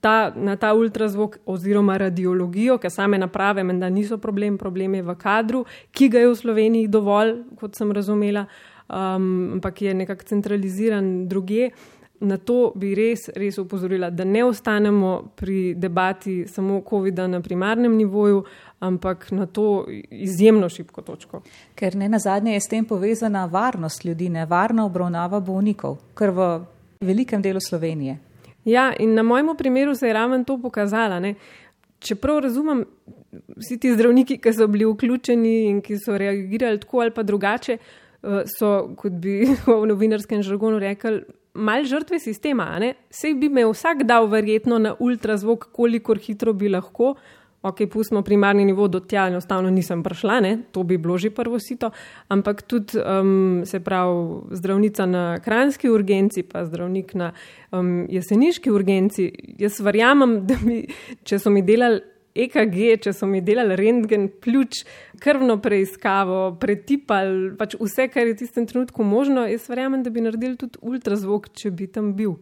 ta, 0.00 0.32
na 0.36 0.56
ta 0.56 0.72
ultrazvok 0.74 1.38
oziroma 1.46 1.96
radiologijo, 1.98 2.78
ker 2.82 2.90
same 2.90 3.18
naprave 3.18 3.62
menda 3.64 3.88
niso 3.90 4.18
problem, 4.18 4.58
problem 4.58 4.94
je 4.98 5.02
v 5.02 5.14
kadru, 5.18 5.64
ki 5.90 6.08
ga 6.08 6.24
je 6.24 6.32
v 6.32 6.40
Sloveniji 6.42 6.90
dovolj, 6.90 7.36
kot 7.60 7.78
sem 7.78 7.92
razumela, 7.92 8.46
um, 8.88 9.56
ampak 9.58 9.82
je 9.82 9.94
nekako 9.94 10.26
centraliziran 10.30 11.28
druge. 11.28 11.70
Na 12.20 12.36
to 12.36 12.72
bi 12.74 12.94
res, 12.94 13.28
res 13.36 13.58
upozorila, 13.58 14.08
da 14.10 14.24
ne 14.24 14.44
ostanemo 14.44 15.32
pri 15.36 15.74
debati 15.74 16.46
samo 16.48 16.80
COVID-a 16.88 17.26
na 17.26 17.40
primarnem 17.40 17.96
nivoju, 17.96 18.44
ampak 18.80 19.30
na 19.30 19.46
to 19.46 19.84
izjemno 20.10 20.68
šibko 20.68 21.02
točko. 21.02 21.42
Ker 21.74 21.96
ne 21.96 22.08
na 22.08 22.18
zadnje 22.18 22.54
je 22.54 22.60
s 22.60 22.68
tem 22.72 22.84
povezana 22.84 23.44
varnost 23.44 24.04
ljudi, 24.04 24.28
nevarna 24.28 24.86
obravnava 24.86 25.40
bolnikov, 25.40 25.98
kar 26.14 26.30
v 26.30 26.48
velikem 27.00 27.42
delu 27.42 27.60
Slovenije. 27.60 28.18
Ja, 28.64 28.92
in 28.98 29.14
na 29.14 29.22
mojem 29.22 29.56
primeru 29.56 29.94
se 29.94 30.06
je 30.06 30.12
raven 30.12 30.44
to 30.44 30.58
pokazala. 30.62 31.20
Ne? 31.20 31.34
Čeprav 31.98 32.38
razumem, 32.38 32.84
vsi 33.56 33.78
ti 33.78 33.92
zdravniki, 33.94 34.38
ki 34.38 34.52
so 34.52 34.66
bili 34.66 34.88
vključeni 34.88 35.54
in 35.70 35.80
ki 35.80 35.98
so 35.98 36.18
reagirali 36.18 36.80
tako 36.80 37.00
ali 37.00 37.10
pa 37.14 37.22
drugače, 37.22 37.76
eh, 37.76 38.42
so, 38.58 38.94
kot 38.96 39.12
bi 39.12 39.44
v 39.66 39.86
novinarskem 39.86 40.42
žargonu 40.42 40.78
rekli, 40.78 41.22
mal 41.56 41.84
žrtve 41.84 42.18
sistema. 42.20 42.68
Sej 43.10 43.34
bi 43.40 43.48
me 43.48 43.66
vsak 43.66 44.04
dal 44.04 44.28
verjetno 44.28 44.78
na 44.78 44.94
ultrazvok, 44.98 45.70
kolikor 45.72 46.20
hitro 46.22 46.52
bi 46.52 46.68
lahko, 46.68 47.14
ok, 47.62 47.86
pustimo 47.90 48.22
primarni 48.22 48.64
nivo 48.64 48.88
do 48.88 49.00
tja, 49.00 49.26
enostavno 49.28 49.70
nisem 49.70 50.02
prišla, 50.02 50.40
ne? 50.40 50.58
to 50.72 50.82
bi 50.82 50.98
bilo 50.98 51.18
že 51.18 51.30
prvo 51.30 51.58
sito, 51.58 51.90
ampak 52.28 52.62
tudi 52.62 52.98
um, 52.98 53.62
se 53.64 53.80
pravi 53.80 54.40
zdravnica 54.50 55.06
na 55.06 55.38
kranski 55.38 55.90
urgenci, 55.90 56.42
pa 56.42 56.64
zdravnik 56.64 57.14
na 57.14 57.32
um, 57.72 58.06
jeseniški 58.10 58.70
urgenci. 58.70 59.32
Jaz 59.58 59.80
verjamem, 59.80 60.46
da 60.46 60.58
mi, 60.62 60.84
če 61.24 61.38
so 61.38 61.50
mi 61.50 61.62
delali. 61.62 62.02
EKG, 62.44 62.78
če 63.06 63.14
so 63.16 63.28
mi 63.30 63.40
delali 63.44 63.76
rentgen, 63.78 64.28
pljuč, 64.42 64.82
krvno 65.22 65.58
preiskavo, 65.62 66.40
pretipali, 66.60 67.54
pač 67.58 67.78
vse, 67.80 68.10
kar 68.12 68.26
je 68.26 68.34
v 68.34 68.40
tistem 68.42 68.66
trenutku 68.68 69.06
možno, 69.06 69.46
jaz 69.48 69.70
verjamem, 69.72 70.04
da 70.04 70.12
bi 70.12 70.24
naredili 70.24 70.58
tudi 70.60 70.82
ultrazvok, 70.82 71.48
če 71.56 71.72
bi 71.72 71.88
tam 71.92 72.12
bil. 72.18 72.36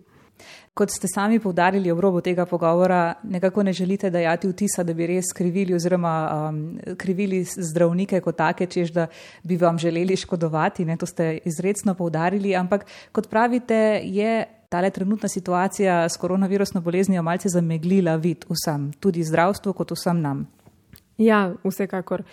Kot 0.75 0.91
ste 0.91 1.07
sami 1.07 1.39
povdarili 1.39 1.93
v 1.95 2.03
robu 2.03 2.19
tega 2.19 2.43
pogovora, 2.51 3.15
nekako 3.23 3.63
ne 3.63 3.73
želite 3.73 4.11
dajati 4.11 4.49
vtisa, 4.51 4.83
da 4.83 4.95
bi 4.95 5.07
res 5.07 5.31
krivili 5.31 5.75
oziroma 5.75 6.15
um, 6.51 6.59
krivili 6.99 7.45
zdravnike 7.47 8.19
kot 8.21 8.37
take, 8.43 8.67
čež 8.67 8.91
da 8.91 9.07
bi 9.47 9.57
vam 9.57 9.79
želeli 9.79 10.17
škodovati. 10.19 10.85
Ne, 10.85 10.97
to 10.99 11.07
ste 11.07 11.39
izredno 11.47 11.95
povdarili, 11.95 12.57
ampak 12.59 12.89
kot 13.15 13.31
pravite, 13.31 14.03
je 14.03 14.43
tale 14.75 14.90
trenutna 14.90 15.28
situacija 15.28 16.09
s 16.09 16.16
koronavirusno 16.16 16.81
boleznijo 16.81 17.23
malce 17.23 17.49
zameglila 17.49 18.16
vid 18.16 18.45
vsem, 18.50 18.88
tudi 19.00 19.23
zdravstvu 19.23 19.73
kot 19.73 19.93
vsem 19.95 20.19
nam. 20.21 20.40
Ja, 21.19 21.52
vsekakor. 21.62 22.25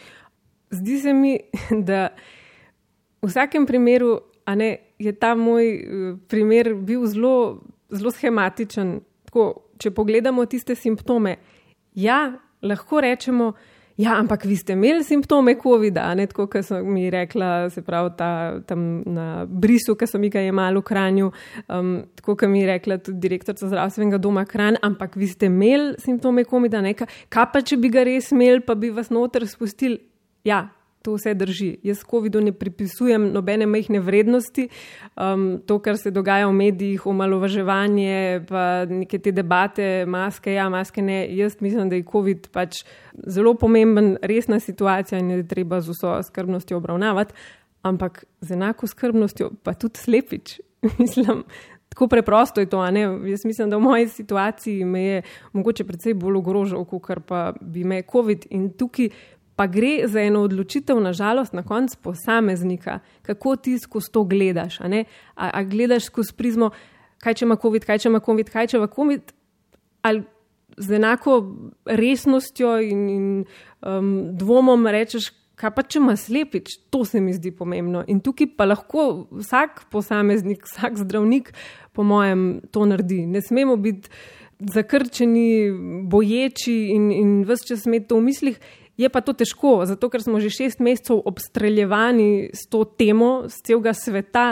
Zdi 0.72 0.98
se 1.00 1.14
mi, 1.14 1.36
da 1.88 2.08
v 3.22 3.30
vsakem 3.30 3.68
primeru 3.70 4.16
ne, 4.58 4.72
je 4.98 5.14
ta 5.14 5.36
moj 5.36 5.70
eh, 5.70 6.16
primer 6.28 6.74
bil 6.74 7.06
zelo 7.06 7.62
zelo 7.94 8.12
schematičen. 8.12 9.00
Tako, 9.30 9.46
če 9.78 9.92
pogledamo 9.94 10.46
tiste 10.50 10.76
simptome, 10.76 11.38
ja, 11.94 12.34
lahko 12.62 13.02
rečemo, 13.06 13.54
ja, 13.98 14.16
ampak 14.20 14.46
vi 14.46 14.56
ste 14.56 14.74
imeli 14.74 15.04
simptome 15.04 15.56
COVID-a, 15.64 16.14
ne 16.16 16.28
tako, 16.28 16.48
kot 16.52 16.66
so 16.66 16.80
mi 16.84 17.10
rekla, 17.12 17.70
se 17.70 17.84
pravi, 17.86 18.14
ta, 18.18 18.32
tam 18.68 19.04
na 19.06 19.46
brisu, 19.46 19.96
ki 19.96 20.08
so 20.08 20.20
mi 20.22 20.30
ga 20.32 20.44
jemali 20.44 20.80
v 20.80 20.86
Kranju, 20.88 21.32
um, 21.68 21.94
tako, 22.16 22.36
kot 22.36 22.50
mi 22.50 22.64
je 22.64 22.70
rekla 22.72 22.98
tudi 22.98 23.20
direktorica 23.28 23.70
zdravstvenega 23.70 24.22
doma 24.22 24.46
Kranj, 24.46 24.82
ampak 24.82 25.16
vi 25.20 25.30
ste 25.32 25.52
imeli 25.52 25.96
simptome 26.02 26.46
COVID-a, 26.50 26.84
nekaj, 26.88 27.10
kaj 27.30 27.50
pa 27.54 27.64
če 27.66 27.80
bi 27.82 27.92
ga 27.94 28.06
res 28.08 28.32
imeli, 28.36 28.64
pa 28.66 28.76
bi 28.76 28.94
vas 28.94 29.12
noter 29.14 29.48
spustili. 29.50 30.00
Ja, 30.48 30.66
to 31.02 31.16
vse 31.18 31.34
drži. 31.34 31.78
Jaz 31.84 32.04
COVID-u 32.10 32.42
ne 32.42 32.54
pripisujem 32.54 33.32
nobene 33.34 33.66
mehne 33.66 34.00
vrednosti. 34.00 34.68
Um, 35.16 35.62
to, 35.66 35.80
kar 35.80 35.98
se 35.98 36.12
dogaja 36.12 36.48
v 36.48 36.54
medijih, 36.54 37.06
omalovaževanje, 37.08 38.46
pa 38.50 38.86
neke 38.90 39.20
te 39.20 39.32
debate, 39.32 40.06
maske, 40.06 40.54
ja, 40.54 40.70
maske 40.70 41.02
ne. 41.02 41.24
Jaz 41.36 41.58
mislim, 41.62 41.90
da 41.90 41.98
je 42.00 42.08
COVID 42.12 42.52
pač 42.52 42.84
zelo 43.28 43.54
pomemben, 43.54 44.16
resna 44.22 44.60
situacija 44.60 45.20
in 45.20 45.32
je 45.32 45.48
treba 45.48 45.82
z 45.82 45.96
vso 45.96 46.18
skrbnostjo 46.24 46.78
obravnavati, 46.78 47.34
ampak 47.82 48.24
z 48.42 48.54
enako 48.54 48.88
skrbnostjo 48.88 49.52
pa 49.64 49.74
tudi 49.74 50.00
slepič. 50.00 50.60
mislim. 51.00 51.44
Tako 51.92 52.08
preprosto 52.08 52.62
je 52.62 52.70
to. 52.70 52.86
Jaz 53.28 53.46
mislim, 53.46 53.70
da 53.70 53.78
v 53.78 53.82
moji 53.82 54.08
situaciji 54.08 54.86
me 54.86 55.04
je 55.04 55.22
mogoče 55.54 55.84
predvsej 55.84 56.14
bolj 56.14 56.38
ogrožal, 56.38 56.86
kot 56.86 57.20
pa 57.28 57.54
bi 57.62 57.84
me 57.84 58.02
COVID. 58.12 58.46
In 58.50 58.70
tukaj 58.80 59.10
pa 59.56 59.68
gre 59.68 60.08
za 60.08 60.22
eno 60.22 60.42
odločitev, 60.48 61.00
nažalost, 61.00 61.54
na 61.54 61.64
koncu 61.64 61.98
posameznika, 62.02 63.00
kako 63.22 63.56
ti 63.56 63.78
skozi 63.80 64.12
to 64.12 64.24
gledaš. 64.24 64.80
A, 64.82 64.90
a, 65.36 65.50
a 65.54 65.64
gledaš 65.64 66.06
skozi 66.10 66.34
prizmo, 66.38 66.72
kaj 67.22 67.34
če 67.34 67.46
ima 67.46 67.58
COVID, 67.62 67.86
kaj 67.86 68.00
če 68.04 68.10
ima 68.10 68.22
COVID, 68.26 68.50
kaj 68.50 68.72
če 68.72 68.78
ima 68.78 68.88
COVID, 68.88 69.34
ali 70.02 70.24
z 70.78 70.96
enako 70.96 71.36
resnostjo 71.86 72.80
in, 72.82 73.10
in 73.10 73.28
um, 73.82 74.12
dvomom 74.38 74.88
rečeš, 74.88 75.32
kaj 75.62 75.74
pa 75.76 75.84
če 75.86 76.00
ima 76.00 76.16
slepič, 76.18 76.78
to 76.90 77.04
se 77.06 77.22
mi 77.22 77.34
zdi 77.36 77.52
pomembno. 77.54 78.04
In 78.10 78.22
tukaj 78.24 78.54
pa 78.58 78.66
lahko 78.66 79.28
vsak 79.44 79.86
posameznik, 79.94 80.66
vsak 80.66 80.98
zdravnik, 81.04 81.52
po 81.94 82.06
mojem, 82.08 82.62
to 82.72 82.86
naredi. 82.90 83.26
Ne 83.30 83.44
smemo 83.46 83.78
biti. 83.78 84.10
Zakrčeni, 84.62 85.72
boječi 86.06 86.76
in, 86.94 87.08
in 87.10 87.30
vse 87.50 87.72
čas 87.72 87.88
imeti 87.90 88.12
to 88.12 88.20
v 88.20 88.26
mislih, 88.28 88.60
Je 89.02 89.10
pa 89.10 89.22
to 89.26 89.34
težko, 89.34 89.80
zato 89.90 90.10
ker 90.14 90.22
smo 90.22 90.38
že 90.44 90.52
šest 90.54 90.82
mesecev 90.84 91.24
obstreljevani 91.26 92.52
s 92.54 92.68
to 92.70 92.84
temo, 92.86 93.50
z 93.50 93.64
celega 93.66 93.94
sveta, 93.98 94.46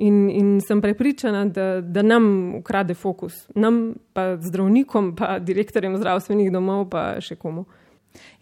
in, 0.00 0.30
in 0.30 0.60
sem 0.64 0.80
prepričana, 0.80 1.44
da, 1.44 1.80
da 1.80 2.02
nam 2.02 2.54
ukrade 2.54 2.94
fokus, 2.94 3.44
nam, 3.54 3.94
pa 4.12 4.36
zdravnikom, 4.40 5.12
pa 5.16 5.38
direktorjem 5.38 5.98
zdravstvenih 6.00 6.48
domov, 6.52 6.88
pa 6.94 7.20
še 7.20 7.36
komu. 7.36 7.66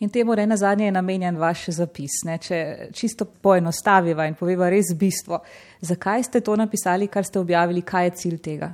In 0.00 0.08
temu 0.08 0.34
re 0.34 0.46
na 0.46 0.56
zadnje 0.56 0.86
je 0.86 0.94
namenjen 0.94 1.36
vaš 1.36 1.66
zapis. 1.76 2.22
Ne? 2.24 2.38
Če 2.40 2.88
čisto 2.96 3.26
poenostaviva 3.26 4.28
in 4.28 4.36
poveva 4.38 4.70
res 4.72 4.94
bistvo, 4.96 5.42
zakaj 5.84 6.24
ste 6.24 6.40
to 6.40 6.54
napisali, 6.56 7.10
kar 7.10 7.26
ste 7.26 7.42
objavili, 7.42 7.82
kaj 7.82 8.06
je 8.06 8.14
cilj 8.22 8.38
tega? 8.44 8.72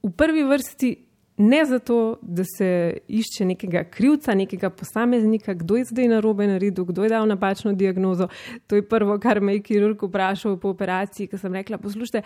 V 0.00 0.14
prvi 0.16 0.46
vrsti 0.48 0.94
ne 1.40 1.64
zato, 1.64 2.18
da 2.22 2.44
se 2.44 2.98
išče 3.08 3.44
nekega 3.44 3.84
krivca, 3.84 4.34
nekega 4.34 4.70
posameznika, 4.70 5.54
kdo 5.54 5.76
je 5.80 5.86
zdaj 5.88 6.08
na 6.08 6.20
robe 6.20 6.46
naredil, 6.46 6.84
kdo 6.84 7.04
je 7.04 7.08
dal 7.08 7.28
napačno 7.28 7.72
diagnozo. 7.72 8.28
To 8.66 8.76
je 8.76 8.84
prvo, 8.88 9.18
kar 9.18 9.40
me 9.40 9.54
je 9.56 9.62
kirurg 9.64 10.02
vprašal 10.04 10.58
po 10.60 10.68
operaciji, 10.68 11.30
ko 11.32 11.38
sem 11.40 11.54
rekla: 11.56 11.78
Poslušajte, 11.78 12.22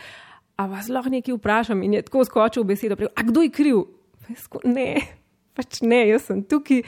a 0.56 0.66
vas 0.66 0.88
lahko 0.88 1.14
nekaj 1.14 1.38
vprašam? 1.38 1.82
In 1.82 1.94
je 1.94 2.02
tako 2.02 2.24
skočil 2.24 2.64
v 2.64 2.74
besedo, 2.74 2.96
a 3.14 3.22
kdo 3.22 3.46
je 3.46 3.54
kriv? 3.54 3.84
Ne, 4.64 4.98
pač 5.54 5.78
ne, 5.86 6.00
jaz 6.08 6.26
sem 6.26 6.42
tukaj, 6.42 6.82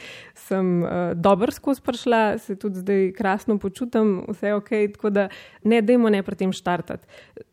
sem 0.47 0.71
uh, 0.83 1.13
dobro 1.15 1.53
skozi 1.55 1.83
prišla, 1.85 2.21
se 2.43 2.57
tudi 2.59 2.83
zdaj 2.83 3.11
krasno 3.15 3.55
počutim, 3.59 4.25
vse 4.27 4.51
je 4.51 4.55
ok, 4.55 4.71
tako 4.97 5.15
da 5.15 5.29
ne, 5.63 5.81
dajmo 5.81 6.11
ne 6.11 6.23
pri 6.27 6.43
tem 6.43 6.51
štartati. 6.51 7.07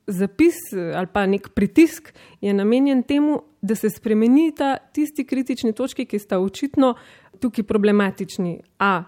Zapis 0.06 0.54
ali 0.96 1.06
pa 1.12 1.26
nek 1.26 1.48
pritisk 1.54 2.12
je 2.40 2.54
namenjen 2.54 3.02
temu, 3.02 3.42
da 3.62 3.74
se 3.74 3.90
spremenita 3.90 4.76
tisti 4.92 5.24
kritični 5.24 5.72
točki, 5.72 6.04
ki 6.04 6.18
sta 6.18 6.38
očitno 6.38 6.94
tukaj 7.40 7.64
problematični. 7.64 8.60
A, 8.78 9.04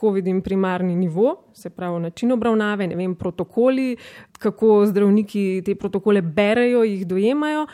COVID 0.00 0.26
in 0.26 0.42
primarni 0.42 0.96
nivo, 0.96 1.50
se 1.54 1.70
pravi 1.70 2.00
način 2.00 2.32
obravnave, 2.32 2.86
ne 2.86 2.96
vem, 2.96 3.14
protokoli, 3.14 3.96
kako 4.38 4.86
zdravniki 4.86 5.62
te 5.64 5.74
protokole 5.74 6.22
berejo, 6.22 6.84
jih 6.84 7.06
dojemajo, 7.06 7.66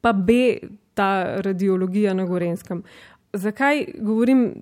pa 0.00 0.12
B, 0.12 0.56
ta 0.94 1.40
radiologija 1.44 2.14
na 2.14 2.24
Gorenskem. 2.24 2.82
Zakaj 3.32 3.84
govorim, 3.98 4.52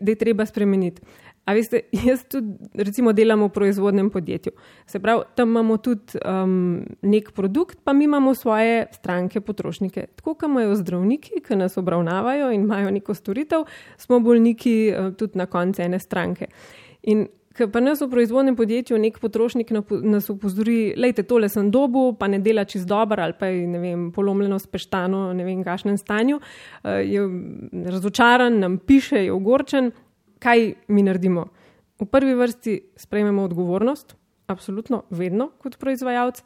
da 0.00 0.10
je 0.10 0.14
treba 0.14 0.46
spremeniti? 0.46 1.02
A 1.50 1.54
veste, 1.54 1.82
jaz 2.08 2.22
tudi 2.30 2.70
recimo 2.78 3.12
delam 3.12 3.42
v 3.42 3.50
proizvodnem 3.54 4.10
podjetju. 4.10 4.52
Se 4.86 5.00
pravi, 5.02 5.26
tam 5.34 5.50
imamo 5.50 5.80
tudi 5.82 6.20
um, 6.22 6.84
nek 7.02 7.32
produkt, 7.34 7.78
pa 7.84 7.92
mi 7.92 8.04
imamo 8.04 8.34
svoje 8.34 8.86
stranke, 8.92 9.40
potrošnike. 9.40 10.06
Tako, 10.20 10.34
kot 10.34 10.48
imajo 10.48 10.76
zdravniki, 10.78 11.42
ki 11.46 11.58
nas 11.58 11.76
obravnavajo 11.80 12.52
in 12.54 12.68
imajo 12.68 12.94
neko 12.94 13.14
storitev, 13.14 13.66
smo 13.98 14.20
bolniki 14.20 14.76
uh, 14.92 15.12
tudi 15.14 15.38
na 15.38 15.46
koncu 15.50 15.82
ene 15.82 15.98
stranke. 15.98 16.46
In 17.02 17.26
Ker 17.50 17.66
pa 17.66 17.80
nas 17.82 17.98
v 17.98 18.06
proizvodnem 18.06 18.54
podjetju 18.54 18.98
nek 19.02 19.16
potrošnik 19.18 19.72
nas 20.06 20.28
upozori, 20.30 20.94
lejte, 20.94 21.24
tole 21.26 21.48
sem 21.50 21.66
dobu, 21.74 22.12
pa 22.14 22.28
ne 22.30 22.38
dela 22.38 22.62
čist 22.64 22.86
dobro 22.88 23.24
ali 23.24 23.34
pa 23.34 23.48
je, 23.50 23.64
ne 23.66 23.80
vem, 23.82 24.04
polomljeno 24.14 24.58
speštano, 24.62 25.24
ne 25.34 25.44
vem, 25.44 25.64
kakšnem 25.66 25.98
stanju, 25.98 26.38
eh, 26.84 27.02
je 27.10 27.24
razočaran, 27.90 28.60
nam 28.62 28.78
piše, 28.78 29.24
je 29.24 29.32
ogorčen, 29.34 29.90
kaj 30.40 30.72
mi 30.88 31.04
naredimo? 31.06 31.46
V 32.00 32.08
prvi 32.08 32.34
vrsti 32.34 32.80
sprejmemo 32.96 33.44
odgovornost, 33.44 34.16
absolutno, 34.48 35.04
vedno 35.10 35.50
kot 35.60 35.78
proizvajalec. 35.78 36.42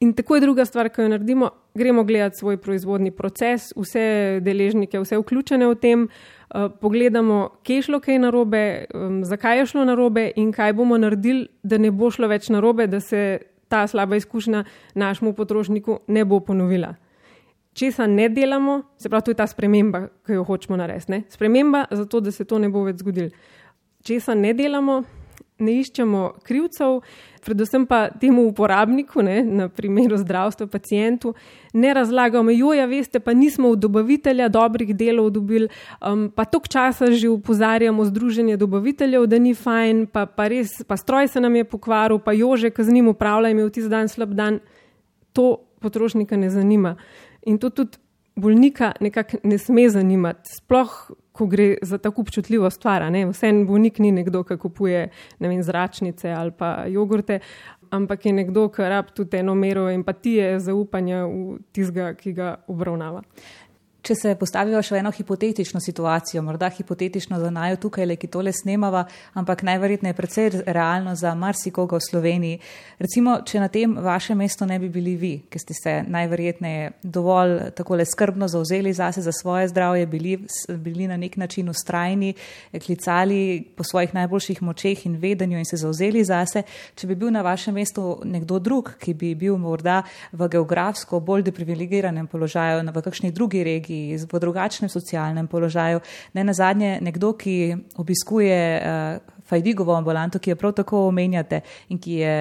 In 0.00 0.12
tako 0.12 0.34
je 0.34 0.40
druga 0.40 0.64
stvar, 0.64 0.88
ki 0.90 1.02
jo 1.02 1.08
naredimo, 1.08 1.50
gremo 1.74 2.04
gledati 2.04 2.36
svoj 2.38 2.56
proizvodni 2.60 3.10
proces, 3.10 3.72
vse 3.76 4.40
deležnike, 4.42 5.00
vse 5.00 5.18
vključene 5.18 5.68
v 5.70 5.74
tem, 5.80 6.02
uh, 6.08 6.68
pogledamo, 6.80 7.48
kje 7.62 7.76
je 7.76 7.82
šlo 7.82 8.00
kaj 8.00 8.18
narobe, 8.18 8.84
um, 8.94 9.22
zakaj 9.24 9.58
je 9.58 9.66
šlo 9.66 9.84
narobe 9.84 10.30
in 10.36 10.52
kaj 10.52 10.72
bomo 10.72 10.98
naredili, 10.98 11.48
da 11.62 11.78
ne 11.78 11.90
bo 11.90 12.10
šlo 12.10 12.28
več 12.28 12.50
narobe, 12.50 12.86
da 12.86 13.00
se 13.00 13.38
ta 13.68 13.86
slaba 13.86 14.16
izkušnja 14.16 14.64
našemu 14.94 15.32
potrošniku 15.32 15.98
ne 16.06 16.24
bo 16.24 16.40
ponovila. 16.40 16.94
Česa 17.74 18.06
ne 18.06 18.28
delamo, 18.28 18.82
se 18.96 19.08
pravi, 19.08 19.24
to 19.24 19.30
je 19.30 19.40
ta 19.40 19.46
sprememba, 19.46 20.06
ki 20.26 20.38
jo 20.38 20.44
hočemo 20.46 20.76
narediti. 20.78 21.10
Ne? 21.12 21.22
Sprememba, 21.28 21.84
zato 21.90 22.20
da 22.20 22.30
se 22.30 22.44
to 22.44 22.58
ne 22.58 22.70
bo 22.70 22.84
več 22.86 23.02
zgodilo. 23.02 23.30
Česa 24.06 24.34
ne 24.38 24.52
delamo, 24.54 25.02
ne 25.58 25.74
iščemo 25.78 26.20
krivcev, 26.46 27.00
predvsem 27.44 27.84
pa 27.86 28.08
temu 28.20 28.46
uporabniku, 28.48 29.22
ne, 29.22 29.36
na 29.44 29.68
primeru 29.68 30.16
zdravstva, 30.18 30.66
pacijentu, 30.70 31.34
ne 31.74 31.92
razlagamo, 31.94 32.50
joja, 32.54 32.86
veste, 32.90 33.20
pa 33.20 33.34
nismo 33.36 33.70
od 33.74 33.82
dobavitelja 33.84 34.48
dobrih 34.48 34.94
delov 34.96 35.30
dobili, 35.34 35.68
um, 36.00 36.26
pa 36.34 36.46
tok 36.48 36.68
časa 36.68 37.12
že 37.12 37.30
upozarjamo 37.30 38.04
združenje 38.10 38.56
dobaviteljev, 38.56 39.26
da 39.30 39.38
ni 39.38 39.54
fajn, 39.54 40.06
pa, 40.12 40.26
pa 40.26 40.48
res, 40.50 40.80
pa 40.88 40.98
stroj 40.98 41.28
se 41.28 41.42
nam 41.42 41.56
je 41.56 41.64
pokvaril, 41.64 42.18
pa 42.18 42.34
jože, 42.34 42.70
ki 42.74 42.84
z 42.84 42.98
njim 42.98 43.12
upravlja, 43.14 43.54
imel 43.54 43.70
tisti 43.70 43.92
dan 43.92 44.10
slab 44.10 44.34
dan. 44.34 44.62
To 45.34 45.58
potrošnika 45.82 46.36
ne 46.36 46.50
zanima. 46.50 46.96
In 47.44 47.58
to 47.58 47.70
tudi 47.70 47.98
bolnika 48.36 48.92
nekako 49.00 49.36
ne 49.42 49.58
sme 49.58 49.88
zanimati. 49.90 50.50
Sploh, 50.56 51.10
ko 51.32 51.46
gre 51.46 51.76
za 51.82 51.98
tako 51.98 52.22
občutljivo 52.22 52.70
stvar. 52.70 53.02
Vse 53.30 53.48
en 53.48 53.66
bolnik 53.66 53.98
ni 53.98 54.12
nekdo, 54.12 54.44
ki 54.44 54.56
kupuje 54.56 55.08
vem, 55.40 55.62
zračnice 55.62 56.30
ali 56.30 56.52
pa 56.58 56.84
jogurte, 56.88 57.40
ampak 57.90 58.26
je 58.26 58.32
nekdo, 58.32 58.68
ki 58.68 58.82
rab 58.82 59.10
tudi 59.14 59.36
eno 59.36 59.54
mero 59.54 59.88
empatije, 59.90 60.58
zaupanja 60.60 61.24
v 61.26 61.58
tizga, 61.72 62.14
ki 62.14 62.32
ga 62.32 62.54
obravnava. 62.68 63.22
Če 64.04 64.12
se 64.20 64.32
postavijo 64.36 64.82
še 64.84 64.92
v 64.92 64.98
eno 65.00 65.08
hipotetično 65.16 65.80
situacijo, 65.80 66.42
morda 66.44 66.68
hipotetično 66.68 67.38
za 67.40 67.48
najo 67.48 67.78
tukaj, 67.86 68.04
ki 68.20 68.28
tole 68.28 68.52
snemava, 68.52 69.06
ampak 69.32 69.62
najverjetneje 69.64 70.16
precej 70.18 70.50
realno 70.76 71.14
za 71.16 71.30
marsikoga 71.32 71.96
v 71.96 72.04
Sloveniji. 72.04 72.58
Recimo, 73.00 73.38
če 73.48 73.62
na 73.62 73.70
tem 73.72 73.94
vašem 74.04 74.36
mestu 74.36 74.68
ne 74.68 74.76
bi 74.82 74.90
bili 74.92 75.14
vi, 75.16 75.30
ki 75.48 75.62
ste 75.62 75.76
se 75.78 75.94
najverjetneje 76.04 76.90
dovolj 77.16 77.70
takole 77.78 78.04
skrbno 78.04 78.44
zauzeli 78.52 78.92
zase 78.92 79.22
za 79.24 79.32
svoje 79.32 79.70
zdravje, 79.72 80.04
bili, 80.12 80.36
bili 80.84 81.08
na 81.08 81.16
nek 81.16 81.40
način 81.40 81.72
ustrajni, 81.72 82.34
klicali 82.84 83.64
po 83.72 83.88
svojih 83.88 84.12
najboljših 84.12 84.62
močeh 84.68 85.06
in 85.08 85.16
vedenju 85.16 85.62
in 85.62 85.64
se 85.64 85.80
zauzeli 85.80 86.26
zase, 86.28 86.66
če 86.92 87.08
bi 87.08 87.16
bil 87.16 87.32
na 87.32 87.40
vašem 87.40 87.80
mestu 87.80 88.18
nekdo 88.20 88.60
drug, 88.60 88.92
ki 89.00 89.16
bi 89.16 89.32
bil 89.32 89.56
morda 89.56 90.02
v 90.36 90.52
geografsko 90.52 91.24
bolj 91.24 91.48
deprivilegiranem 91.48 92.28
položaju, 92.28 92.84
v 92.84 93.06
kakšni 93.08 93.32
drugi 93.32 93.64
regiji, 93.64 93.93
ki 93.94 94.00
je 94.10 94.26
v 94.32 94.40
drugačnem 94.40 94.90
socialnem 94.90 95.46
položaju. 95.46 96.00
Ne 96.34 96.44
na 96.44 96.52
zadnje, 96.52 96.98
nekdo, 97.00 97.32
ki 97.38 97.76
obiskuje 97.96 98.58
uh, 98.80 99.34
Fajdigovo 99.44 99.94
ambulanto, 99.94 100.38
ki 100.38 100.50
jo 100.50 100.56
prav 100.56 100.72
tako 100.72 101.06
omenjate 101.08 101.60
in 101.92 101.98
ki 101.98 102.14
je, 102.20 102.36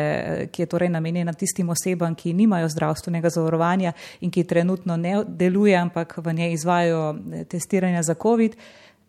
ki 0.52 0.62
je 0.64 0.70
torej 0.72 0.90
namenjena 0.90 1.34
tistim 1.34 1.70
osebam, 1.70 2.16
ki 2.16 2.34
nimajo 2.34 2.70
zdravstvenega 2.72 3.30
zavarovanja 3.30 3.94
in 4.22 4.32
ki 4.32 4.46
trenutno 4.48 4.98
ne 4.98 5.18
deluje, 5.28 5.76
ampak 5.78 6.18
v 6.18 6.34
njej 6.34 6.54
izvajo 6.54 7.02
eh, 7.14 7.44
testiranja 7.46 8.04
za 8.04 8.16
COVID. 8.16 8.56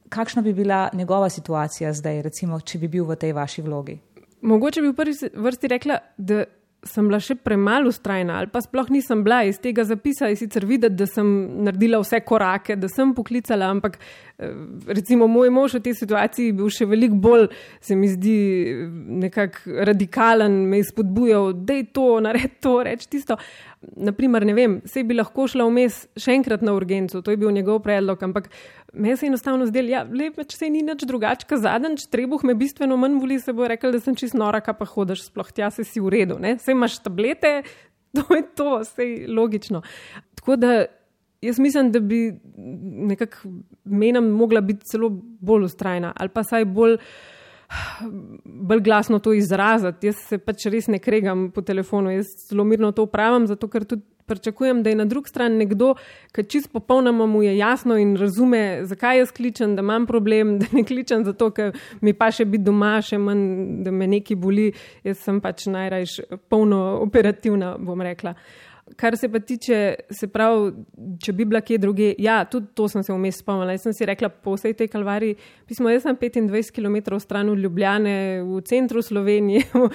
Kakšna 0.08 0.42
bi 0.42 0.52
bila 0.52 0.88
njegova 0.92 1.30
situacija 1.30 1.92
zdaj, 1.92 2.22
recimo, 2.22 2.60
če 2.60 2.78
bi 2.78 2.88
bil 2.88 3.06
v 3.08 3.16
tej 3.16 3.32
vaši 3.32 3.62
vlogi? 3.62 3.96
Mogoče 4.44 4.82
bi 4.82 4.90
v 4.90 4.96
prvi 4.98 5.30
vrsti 5.32 5.70
rekla, 5.72 5.98
da 6.18 6.44
sem 6.88 7.06
bila 7.08 7.20
še 7.22 7.36
premalo 7.40 7.90
ustrajna 7.92 8.38
ali 8.40 8.50
pa 8.52 8.60
sploh 8.64 8.90
nisem 8.92 9.22
bila 9.24 9.42
iz 9.48 9.58
tega 9.62 9.84
zapisa. 9.88 10.28
Je 10.30 10.38
sicer 10.40 10.66
videti, 10.68 10.96
da 10.98 11.06
sem 11.08 11.28
naredila 11.64 12.00
vse 12.02 12.20
korake, 12.26 12.76
da 12.80 12.88
sem 12.92 13.14
poklicala, 13.16 13.70
ampak 13.74 13.98
eh, 13.98 14.52
recimo 14.88 15.28
moj 15.30 15.52
mož 15.54 15.78
v 15.78 15.84
tej 15.88 15.98
situaciji 16.02 16.54
bil 16.56 16.70
še 16.72 16.88
veliko 16.90 17.20
bolj, 17.26 17.48
se 17.84 17.96
mi 17.96 18.10
zdi, 18.12 18.38
nekako 19.24 19.84
radikalen, 19.90 20.64
me 20.70 20.82
je 20.82 20.90
spodbujal, 20.90 21.52
da 21.64 21.78
je 21.80 21.88
to, 21.96 22.08
naredi 22.24 22.52
to, 22.60 22.76
reči 22.86 23.10
tisto. 23.16 23.38
Naprimer, 23.96 24.44
ne 24.46 24.54
vem, 24.56 24.76
se 24.88 25.02
bi 25.06 25.16
lahko 25.16 25.46
šla 25.50 25.66
vmes 25.68 26.04
še 26.20 26.34
enkrat 26.38 26.64
na 26.64 26.74
urgenco, 26.76 27.20
to 27.24 27.32
je 27.32 27.38
bil 27.40 27.52
njegov 27.54 27.82
predlog, 27.84 28.22
ampak 28.26 28.48
meni 28.92 29.16
se 29.16 29.26
je 29.26 29.32
enostavno 29.32 29.66
zdelo, 29.68 29.92
ja, 29.92 30.02
če 30.40 30.56
se 30.56 30.70
ni 30.72 30.82
nič 30.86 31.06
drugače, 31.08 31.48
kot 31.50 31.62
zadnjič, 31.64 32.06
trebuh 32.12 32.44
me 32.46 32.56
bistveno 32.58 32.98
manj 33.00 33.20
voli, 33.22 33.38
se 33.42 33.54
bo 33.56 33.68
rekel, 33.70 33.94
da 33.94 34.02
sem 34.02 34.16
čist 34.18 34.36
nora, 34.38 34.62
pa 34.64 34.88
hočeš, 34.88 35.28
sploh 35.30 35.52
tja 35.54 35.70
se 35.74 35.86
si 35.86 36.02
v 36.02 36.12
redu, 36.14 36.40
vse 36.42 36.76
imaš 36.76 37.00
tablete, 37.04 37.62
to 38.16 38.26
je 38.34 38.44
to, 38.54 38.70
vse 38.84 39.08
je 39.08 39.32
logično. 39.32 39.84
Tako 40.40 40.60
da 40.60 40.74
jaz 41.44 41.58
mislim, 41.58 41.92
da 41.92 42.00
bi 42.00 42.40
nekako 43.12 43.48
menem 43.84 44.30
mogla 44.30 44.60
biti 44.60 44.86
celo 44.86 45.10
bolj 45.40 45.64
ustrajna 45.64 46.12
ali 46.16 46.28
pa 46.28 46.44
saj 46.44 46.64
bolj 46.64 46.96
bolj 48.44 48.80
glasno 48.80 49.18
to 49.18 49.32
izraziti. 49.32 50.06
Jaz 50.06 50.24
se 50.28 50.38
pač 50.38 50.66
res 50.72 50.88
ne 50.88 50.98
kregam 50.98 51.50
po 51.54 51.62
telefonu, 51.62 52.12
jaz 52.14 52.34
zelo 52.48 52.64
mirno 52.64 52.92
to 52.92 53.06
upravljam, 53.08 53.46
zato 53.50 53.68
ker 53.68 53.84
tudi 53.84 54.02
pričakujem, 54.26 54.82
da 54.82 54.90
je 54.90 54.96
na 54.96 55.04
drugi 55.04 55.28
strani 55.28 55.58
nekdo, 55.60 55.94
ki 56.32 56.46
čist 56.48 56.70
popolnoma 56.72 57.26
mu 57.26 57.42
je 57.42 57.56
jasno 57.58 57.98
in 58.00 58.16
razume, 58.16 58.80
zakaj 58.88 59.18
jaz 59.18 59.32
kličem, 59.36 59.76
da 59.76 59.84
imam 59.84 60.06
problem, 60.06 60.56
da 60.60 60.66
ne 60.72 60.84
kličem 60.84 61.24
zato, 61.24 61.50
ker 61.50 61.74
mi 62.00 62.14
pa 62.16 62.30
še 62.32 62.48
biti 62.48 62.64
doma, 62.64 62.96
še 63.04 63.18
manj, 63.20 63.44
da 63.84 63.92
me 63.92 64.08
neki 64.08 64.36
boli. 64.40 64.70
Jaz 65.04 65.26
sem 65.26 65.40
pač 65.44 65.66
najrajš 65.68 66.20
polno 66.48 66.80
operativna, 67.04 67.74
bom 67.78 68.00
rekla. 68.00 68.32
Uh, 68.34 68.73
Kar 68.96 69.16
se 69.16 69.28
pa 69.32 69.40
tiče, 69.40 69.94
se 70.12 70.26
pravi, 70.28 70.72
če 71.24 71.32
bi 71.32 71.46
bila 71.48 71.62
kje 71.64 71.78
druge, 71.80 72.10
ja, 72.20 72.42
tudi 72.44 72.68
to 72.76 72.84
sem 72.92 73.02
se 73.02 73.14
vmes 73.16 73.38
spomnila. 73.40 73.72
Jaz 73.72 73.86
sem 73.86 73.94
si 73.96 74.06
rekla, 74.06 74.28
po 74.28 74.58
vsej 74.58 74.74
tej 74.76 74.90
kalvariji, 74.92 75.38
pismo, 75.68 75.88
jaz 75.88 76.04
sem 76.04 76.18
25 76.20 76.68
km 76.76 77.16
stran 77.22 77.48
od 77.48 77.58
Ljubljane, 77.58 78.42
v 78.44 78.60
centru 78.68 79.02
Slovenije, 79.02 79.64
v 79.80 79.88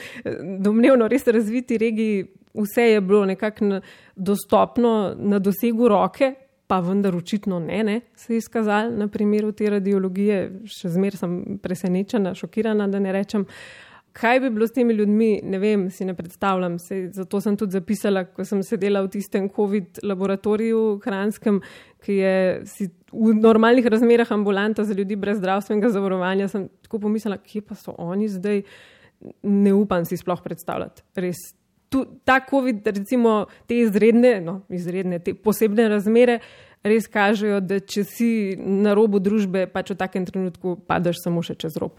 domnevno 0.65 1.07
res 1.11 1.27
razviti 1.29 1.77
regiji, 1.77 2.23
vse 2.57 2.87
je 2.95 3.01
bilo 3.01 3.27
nekako 3.29 3.79
dostopno 4.15 5.13
na 5.15 5.39
dosegu 5.39 5.87
roke, 5.87 6.33
pa 6.69 6.79
vendar 6.85 7.15
očitno 7.15 7.59
ne, 7.61 7.83
ne, 7.83 7.99
se 8.17 8.33
je 8.33 8.41
izkazalo 8.41 8.89
na 8.89 9.07
primeru 9.07 9.51
te 9.57 9.69
radiologije, 9.69 10.41
še 10.69 10.89
zmer 10.97 11.17
sem 11.17 11.37
presenečena, 11.61 12.33
šokirana, 12.37 12.89
da 12.89 13.01
ne 13.01 13.13
rečem. 13.13 13.45
Uh, 13.45 13.88
Kaj 14.19 14.39
bi 14.43 14.49
bilo 14.51 14.67
s 14.67 14.75
temi 14.75 14.93
ljudmi, 14.93 15.29
ne 15.47 15.59
vem, 15.59 15.85
si 15.91 16.05
ne 16.05 16.13
predstavljam. 16.13 16.75
Se, 16.79 16.97
zato 17.15 17.39
sem 17.41 17.55
tudi 17.57 17.77
zapisala, 17.77 18.25
ko 18.27 18.43
sem 18.45 18.63
sedela 18.67 19.01
v 19.05 19.11
tistem 19.13 19.47
COVID 19.55 20.01
laboratoriju 20.03 20.81
hranskem, 21.05 21.61
ki 22.03 22.17
je 22.17 22.33
v 23.13 23.35
normalnih 23.39 23.87
razmerah 23.87 24.31
ambulanta 24.35 24.83
za 24.83 24.97
ljudi 24.97 25.15
brez 25.15 25.39
zdravstvenega 25.39 25.93
zavarovanja. 25.95 26.49
Sem 26.51 26.67
tako 26.83 26.99
pomislila, 27.07 27.39
kje 27.39 27.63
pa 27.69 27.79
so 27.79 27.95
oni 27.97 28.27
zdaj. 28.27 28.65
Ne 29.43 29.71
upam 29.75 30.05
si 30.07 30.19
sploh 30.19 30.43
predstavljati. 30.43 31.03
Res 31.19 31.39
tu, 31.89 32.05
ta 32.23 32.39
COVID, 32.49 32.87
recimo 32.87 33.45
te 33.67 33.79
izredne, 33.79 34.37
no, 34.41 34.61
izredne, 34.69 35.19
te 35.19 35.33
posebne 35.33 35.89
razmere, 35.89 36.39
res 36.85 37.09
kažejo, 37.11 37.59
da 37.65 37.79
če 37.79 38.05
si 38.07 38.29
na 38.59 38.93
robu 38.97 39.19
družbe, 39.19 39.65
pač 39.73 39.91
v 39.91 39.99
takem 39.99 40.27
trenutku 40.27 40.77
padeš 40.87 41.23
samo 41.25 41.43
še 41.43 41.57
čez 41.59 41.75
rob. 41.81 41.97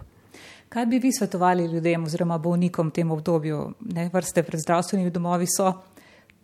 Kaj 0.70 0.86
bi 0.86 0.98
vi 0.98 1.10
svetovali 1.12 1.64
ljudem 1.66 2.04
oziroma 2.04 2.36
bolnikom 2.38 2.88
v 2.88 2.92
tem 2.94 3.10
obdobju? 3.10 3.72
Ne, 3.90 4.04
vrste 4.12 4.44
pred 4.46 4.60
zdravstvenimi 4.62 5.10
domovi 5.10 5.48
so 5.50 5.72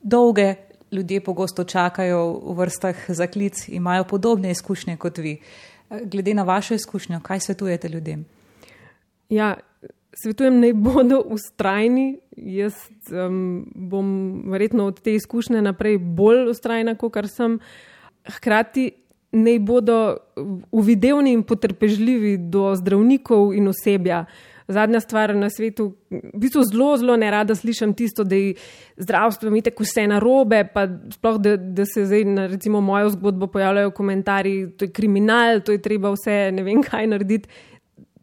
dolge, 0.02 0.54
ljudje 0.90 1.20
pogosto 1.20 1.64
čakajo 1.64 2.24
v 2.32 2.56
vrstah 2.58 3.04
za 3.08 3.26
klic, 3.26 3.68
imajo 3.68 4.04
podobne 4.04 4.50
izkušnje 4.50 4.96
kot 4.96 5.18
vi. 5.18 5.36
Glede 6.04 6.34
na 6.34 6.42
vašo 6.42 6.74
izkušnjo, 6.74 7.20
kaj 7.22 7.40
svetujete 7.40 7.88
ljudem? 7.88 8.24
Ja, 9.28 9.54
svetujem, 10.14 10.58
naj 10.60 10.74
bodo 10.74 11.22
ustrajni. 11.22 12.18
Jaz 12.36 12.74
um, 13.12 13.70
bom 13.74 14.42
verjetno 14.50 14.90
od 14.90 15.00
te 15.00 15.14
izkušnje 15.14 15.62
naprej 15.62 15.98
bolj 15.98 16.48
ustrajna, 16.50 16.96
kot 16.98 17.14
sem. 17.30 17.60
Hkrati 18.26 18.90
naj 19.36 19.58
bodo 19.58 20.16
uvidevni 20.72 21.32
in 21.36 21.42
potrpežljivi 21.42 22.36
do 22.38 22.74
zdravnikov 22.76 23.54
in 23.54 23.68
osebja. 23.68 24.24
Zadnja 24.68 24.98
stvar 25.00 25.30
na 25.36 25.46
svetu, 25.50 25.92
v 26.10 26.40
bistvu 26.42 26.64
zelo, 26.66 26.88
zelo 26.98 27.14
ne 27.16 27.28
rada 27.30 27.54
slišim 27.54 27.92
tisto, 27.94 28.24
da 28.26 28.34
je 28.34 28.56
zdravstvo 28.98 29.48
imite 29.48 29.70
vse 29.78 30.08
na 30.10 30.18
robe, 30.18 30.64
pa 30.74 30.88
sploh, 31.14 31.38
da, 31.38 31.54
da 31.56 31.86
se 31.86 32.06
zdaj 32.06 32.24
na 32.24 32.46
recimo 32.50 32.80
mojo 32.80 33.12
zgodbo 33.14 33.46
pojavljajo 33.46 33.90
komentarji, 33.94 34.70
to 34.76 34.84
je 34.88 34.92
kriminal, 34.92 35.60
to 35.60 35.72
je 35.72 35.82
treba 35.82 36.10
vse 36.10 36.50
ne 36.52 36.66
vem 36.66 36.82
kaj 36.82 37.06
narediti. 37.06 37.48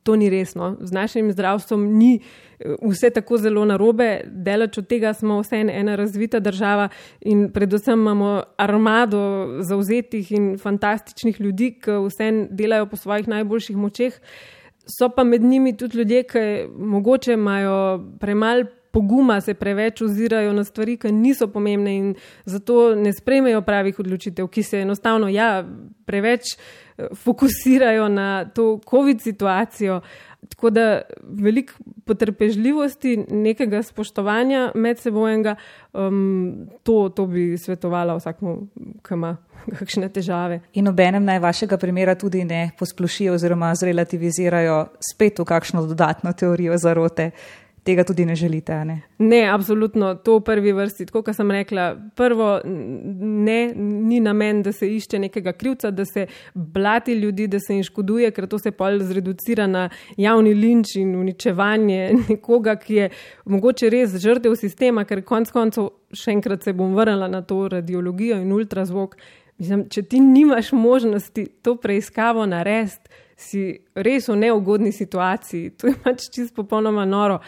To 0.03 0.17
ni 0.19 0.27
resno. 0.29 0.75
Z 0.81 0.91
našim 0.91 1.31
zdravstvom 1.31 1.85
ni 1.95 2.17
vse 2.81 3.09
tako 3.09 3.37
zelo 3.37 3.65
narobe, 3.65 4.21
delač 4.25 4.77
od 4.77 4.87
tega 4.87 5.13
smo 5.13 5.39
vse 5.41 5.63
ena 5.71 5.95
razvita 5.95 6.39
država 6.39 6.89
in 7.21 7.49
predvsem 7.51 7.99
imamo 7.99 8.43
armado 8.57 9.47
zauzetih 9.61 10.31
in 10.31 10.57
fantastičnih 10.57 11.41
ljudi, 11.41 11.73
ki 11.81 11.99
vse 12.07 12.31
delajo 12.49 12.85
po 12.85 12.97
svojih 12.97 13.27
najboljših 13.27 13.77
močeh. 13.77 14.19
So 14.87 15.09
pa 15.09 15.23
med 15.23 15.41
njimi 15.41 15.77
tudi 15.77 15.97
ljudje, 15.97 16.23
ki 16.23 16.39
mogoče 16.77 17.33
imajo 17.33 17.99
premalo 18.19 18.65
poguma, 18.93 19.41
se 19.41 19.53
preveč 19.53 20.01
ozirajo 20.01 20.53
na 20.53 20.63
stvari, 20.63 20.97
ki 20.97 21.11
niso 21.11 21.47
pomembne 21.47 21.95
in 21.97 22.11
zato 22.45 22.93
ne 22.95 23.13
sprejmejo 23.13 23.63
pravih 23.65 23.99
odločitev, 23.99 24.47
ki 24.47 24.63
se 24.63 24.83
enostavno 24.85 25.29
ja, 25.33 25.63
preveč 26.05 26.53
eh, 26.53 27.07
fokusirajo 27.15 28.07
na 28.09 28.45
to 28.45 28.79
COVID 28.89 29.21
situacijo. 29.21 30.01
Tako 30.49 30.69
da 30.69 31.01
veliko 31.23 31.73
potrpežljivosti, 32.05 33.15
nekega 33.31 33.83
spoštovanja 33.83 34.71
med 34.75 34.99
sebojnega, 34.99 35.55
um, 35.93 36.67
to, 36.83 37.09
to 37.15 37.25
bi 37.27 37.53
svetovala 37.57 38.17
vsakmu, 38.17 38.55
ki 39.05 39.17
ima 39.17 39.35
kakšne 39.79 40.09
težave. 40.13 40.59
In 40.73 40.87
obenem 40.91 41.25
naj 41.25 41.39
vašega 41.43 41.77
primera 41.77 42.15
tudi 42.19 42.43
ne 42.43 42.71
posplošijo 42.79 43.37
oziroma 43.37 43.73
zrelativizirajo 43.75 44.79
spet 45.13 45.39
v 45.39 45.47
kakšno 45.47 45.85
dodatno 45.87 46.33
teorijo 46.33 46.77
zarote 46.77 47.31
tega 47.83 48.03
tudi 48.03 48.25
ne 48.25 48.35
želite. 48.35 48.85
Ne? 48.85 49.01
ne, 49.17 49.49
absolutno, 49.51 50.15
to 50.15 50.37
v 50.37 50.43
prvi 50.43 50.71
vrsti. 50.73 51.05
Tako 51.05 51.21
kot 51.23 51.35
sem 51.35 51.51
rekla, 51.51 51.95
prvo, 52.15 52.61
ne, 52.65 53.73
ni 53.75 54.19
namen, 54.19 54.61
da 54.63 54.71
se 54.71 54.89
išče 54.95 55.19
nekega 55.19 55.53
krivca, 55.53 55.91
da 55.91 56.05
se 56.05 56.27
blati 56.53 57.13
ljudi, 57.13 57.47
da 57.47 57.59
se 57.59 57.75
jim 57.75 57.83
škoduje, 57.83 58.31
ker 58.31 58.47
to 58.47 58.59
se 58.59 58.71
pol 58.71 58.99
zreducira 58.99 59.67
na 59.67 59.89
javni 60.17 60.53
linč 60.53 60.95
in 60.95 61.15
uničevanje 61.19 62.11
nekoga, 62.29 62.75
ki 62.75 62.95
je 62.95 63.09
mogoče 63.45 63.89
res 63.89 64.17
žrtev 64.23 64.55
sistema, 64.59 65.05
ker 65.05 65.23
konc 65.23 65.51
koncev 65.51 65.89
še 66.13 66.31
enkrat 66.37 66.63
se 66.63 66.73
bom 66.73 66.95
vrnila 66.95 67.27
na 67.27 67.41
to 67.41 67.67
radiologijo 67.67 68.39
in 68.41 68.51
ultrazvok. 68.53 69.17
Mislim, 69.57 69.85
če 69.89 70.01
ti 70.09 70.19
nimaš 70.19 70.71
možnosti 70.71 71.45
to 71.61 71.75
preiskavo 71.77 72.45
narediti, 72.49 73.09
si 73.37 73.83
res 73.95 74.27
v 74.29 74.39
neugodni 74.39 74.91
situaciji. 74.91 75.73
To 75.79 75.91
je 75.91 75.95
pač 76.03 76.27
čisto 76.33 76.63
popolnoma 76.63 77.05
noro. 77.05 77.39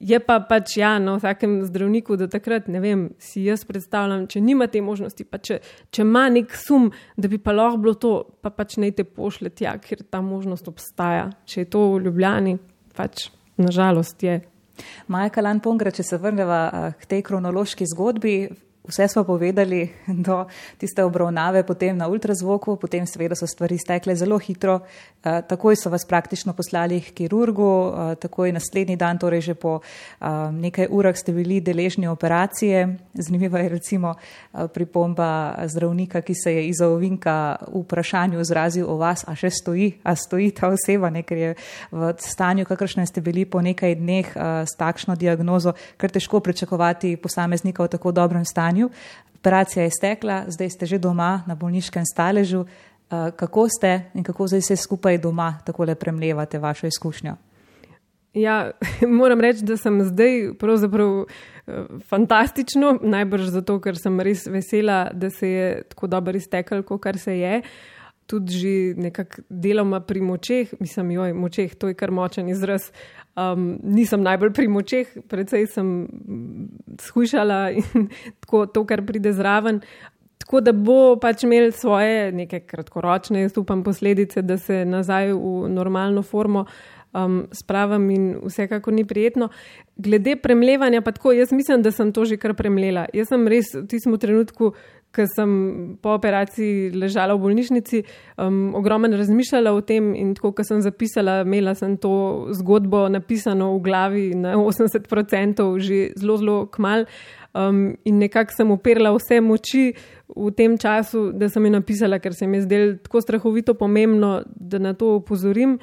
Je 0.00 0.16
pa 0.24 0.38
pač 0.40 0.78
ja, 0.80 0.94
na 0.96 1.18
vsakem 1.18 1.58
zdravniku, 1.68 2.16
da 2.16 2.24
takrat, 2.32 2.70
ne 2.72 2.80
vem, 2.80 3.02
si 3.20 3.42
jaz 3.44 3.66
predstavljam, 3.68 4.24
če 4.32 4.40
nima 4.40 4.64
te 4.72 4.80
možnosti, 4.80 5.26
pa 5.28 5.36
če, 5.44 5.58
če 5.92 6.06
ima 6.06 6.22
nek 6.32 6.54
sum, 6.56 6.88
da 7.20 7.28
bi 7.28 7.36
pa 7.36 7.52
lahko 7.52 7.82
bilo 7.84 7.94
to, 8.00 8.14
pa 8.40 8.48
pač 8.48 8.78
naj 8.80 8.94
te 8.96 9.04
pošle 9.04 9.52
tja, 9.52 9.74
ker 9.76 10.00
ta 10.08 10.22
možnost 10.24 10.70
obstaja. 10.72 11.28
Če 11.44 11.66
je 11.66 11.68
to 11.76 11.84
v 11.92 12.06
Ljubljani, 12.06 12.56
pač 12.96 13.28
nažalost 13.60 14.24
je. 14.24 14.38
Maja 15.12 15.28
Kalan 15.34 15.60
Pongra, 15.60 15.92
če 15.92 16.06
se 16.06 16.16
vrneva 16.16 16.94
k 16.96 17.08
tej 17.10 17.20
kronološki 17.26 17.84
zgodbi, 17.92 18.36
Vse 18.90 19.08
smo 19.08 19.24
povedali 19.24 19.90
do 20.26 20.46
tiste 20.78 21.04
obravnave, 21.04 21.62
potem 21.62 21.96
na 21.96 22.08
ultrazvoku, 22.08 22.76
potem 22.76 23.06
seveda 23.06 23.38
so 23.38 23.46
stvari 23.46 23.78
stekle 23.78 24.16
zelo 24.16 24.38
hitro. 24.38 24.80
Eh, 25.22 25.42
takoj 25.46 25.76
so 25.76 25.90
vas 25.90 26.04
praktično 26.04 26.52
poslali 26.52 27.00
k 27.00 27.12
kirurgu, 27.14 27.70
eh, 27.70 28.14
takoj 28.14 28.52
naslednji 28.52 28.96
dan, 28.96 29.18
torej 29.18 29.40
že 29.40 29.54
po 29.54 29.80
eh, 29.80 30.26
nekaj 30.52 30.88
urah 30.90 31.16
ste 31.16 31.32
bili 31.32 31.60
deležni 31.60 32.08
operacije. 32.08 32.96
Zanimiva 33.14 33.58
je 33.58 33.68
recimo 33.68 34.14
pripomba 34.74 35.54
zdravnika, 35.66 36.20
ki 36.20 36.34
se 36.34 36.54
je 36.54 36.68
iz 36.68 36.80
ovinka 36.80 37.56
v 37.68 37.82
vprašanju 37.82 38.40
izrazil 38.40 38.90
o 38.90 38.96
vas, 38.96 39.24
a 39.28 39.34
še 39.34 39.50
stoji, 39.50 39.92
a 40.02 40.16
stoji 40.16 40.50
ta 40.50 40.68
oseba, 40.72 41.10
ne, 41.10 41.22
ker 41.22 41.38
je 41.38 41.54
v 41.92 42.12
stanju, 42.18 42.64
kakršne 42.64 43.06
ste 43.06 43.20
bili 43.20 43.44
po 43.44 43.60
nekaj 43.60 43.94
dneh 43.94 44.26
s 44.64 44.74
takšno 44.78 45.16
diagnozo, 45.16 45.74
ker 46.00 46.10
težko 46.10 46.40
pričakovati 46.40 47.16
posameznika 47.16 47.84
v 47.84 47.92
tako 47.92 48.12
dobrem 48.12 48.44
stanju 48.44 48.79
stanju. 48.80 48.90
Operacija 49.40 49.82
je 49.82 49.90
stekla, 49.90 50.44
zdaj 50.48 50.70
ste 50.70 50.86
že 50.86 50.98
doma 50.98 51.42
na 51.46 51.54
bolniškem 51.54 52.04
staležu. 52.04 52.66
Eh, 53.10 53.30
kako 53.36 53.68
ste 53.68 54.10
in 54.14 54.24
kako 54.24 54.46
zdaj 54.46 54.60
vse 54.60 54.76
skupaj 54.76 55.18
doma 55.18 55.58
tako 55.64 55.84
le 55.84 55.94
premljevate 55.94 56.58
vašo 56.58 56.86
izkušnjo? 56.86 57.36
Ja, 58.34 58.70
moram 59.20 59.40
reči, 59.40 59.64
da 59.64 59.76
sem 59.76 60.02
zdaj 60.04 60.52
pravzaprav 60.58 61.24
eh, 61.24 61.72
fantastično, 62.08 62.98
najbrž 63.02 63.48
zato, 63.48 63.80
ker 63.80 63.96
sem 63.96 64.20
res 64.20 64.46
vesela, 64.46 65.10
da 65.12 65.30
se 65.30 65.48
je 65.48 65.82
tako 65.88 66.06
dobro 66.06 66.36
iztekel, 66.36 66.82
kot 66.82 67.06
se 67.18 67.38
je. 67.38 67.62
Tudi 68.26 68.52
že 68.52 68.94
nekako 68.96 69.42
deloma 69.48 70.00
pri 70.00 70.20
močeh, 70.20 70.74
mislim, 70.80 71.10
joj, 71.10 71.32
močeh, 71.32 71.74
to 71.74 71.88
je 71.88 71.94
kar 71.94 72.10
močen 72.10 72.48
izraz. 72.48 72.92
Um, 73.40 73.78
nisem 73.82 74.20
najbolj 74.20 74.50
pri 74.52 74.68
močeh, 74.68 75.12
predvsej 75.30 75.66
sem 75.72 75.90
skušala 77.00 77.60
in 77.72 78.08
tako 78.44 78.66
to, 78.66 78.84
kar 78.84 79.00
pride 79.06 79.32
zraven. 79.32 79.80
Tako 80.40 80.60
da 80.60 80.72
bo 80.76 81.16
pač 81.20 81.44
imel 81.46 81.70
svoje 81.72 82.32
neke 82.32 82.60
kratkoročne, 82.66 83.44
jaz 83.44 83.56
upam, 83.60 83.84
posledice, 83.86 84.42
da 84.42 84.58
se 84.58 84.84
nazaj 84.84 85.32
v 85.32 85.70
normalno 85.72 86.24
formo 86.26 86.66
um, 87.12 87.46
spravim 87.52 88.10
in 88.10 88.26
vsekako 88.44 88.90
ni 88.90 89.04
prijetno. 89.04 89.48
Glede 89.96 90.36
premljevanja, 90.36 91.02
pa 91.02 91.12
tako, 91.12 91.32
jaz 91.32 91.52
mislim, 91.52 91.82
da 91.82 91.92
sem 91.92 92.12
to 92.12 92.24
že 92.24 92.36
kar 92.36 92.54
premlela. 92.54 93.06
Jaz 93.14 93.28
sem 93.28 93.48
res 93.48 93.74
v 93.74 93.86
tistem 93.86 94.18
trenutku 94.18 94.74
ko 95.10 95.26
sem 95.26 95.50
po 96.02 96.14
operaciji 96.14 96.92
ležala 96.94 97.34
v 97.34 97.42
bolnišnici, 97.42 98.02
um, 98.38 98.74
ogromno 98.78 99.10
razmišljala 99.18 99.72
o 99.74 99.80
tem 99.82 100.12
in 100.14 100.34
tako, 100.38 100.52
ko 100.54 100.64
sem 100.66 100.82
zapisala, 100.84 101.40
imela 101.42 101.74
sem 101.74 101.96
to 101.98 102.50
zgodbo 102.54 103.08
napisano 103.10 103.72
v 103.74 103.82
glavi 103.82 104.26
na 104.38 104.54
80% 104.54 105.66
že 105.82 106.00
zelo, 106.16 106.36
zelo 106.36 106.56
kmal. 106.70 107.06
Um, 107.50 107.96
in 108.06 108.20
nekako 108.22 108.54
sem 108.54 108.70
operila 108.70 109.10
vse 109.16 109.40
moči 109.42 109.88
v 110.36 110.50
tem 110.54 110.76
času, 110.78 111.32
da 111.34 111.48
sem 111.50 111.64
jih 111.66 111.74
napisala, 111.74 112.20
ker 112.22 112.34
se 112.34 112.46
mi 112.46 112.60
je 112.60 112.68
zdelo 112.68 112.92
tako 113.02 113.20
strahovito 113.24 113.74
pomembno, 113.74 114.44
da 114.46 114.78
na 114.78 114.94
to 114.94 115.16
upozorim 115.18 115.80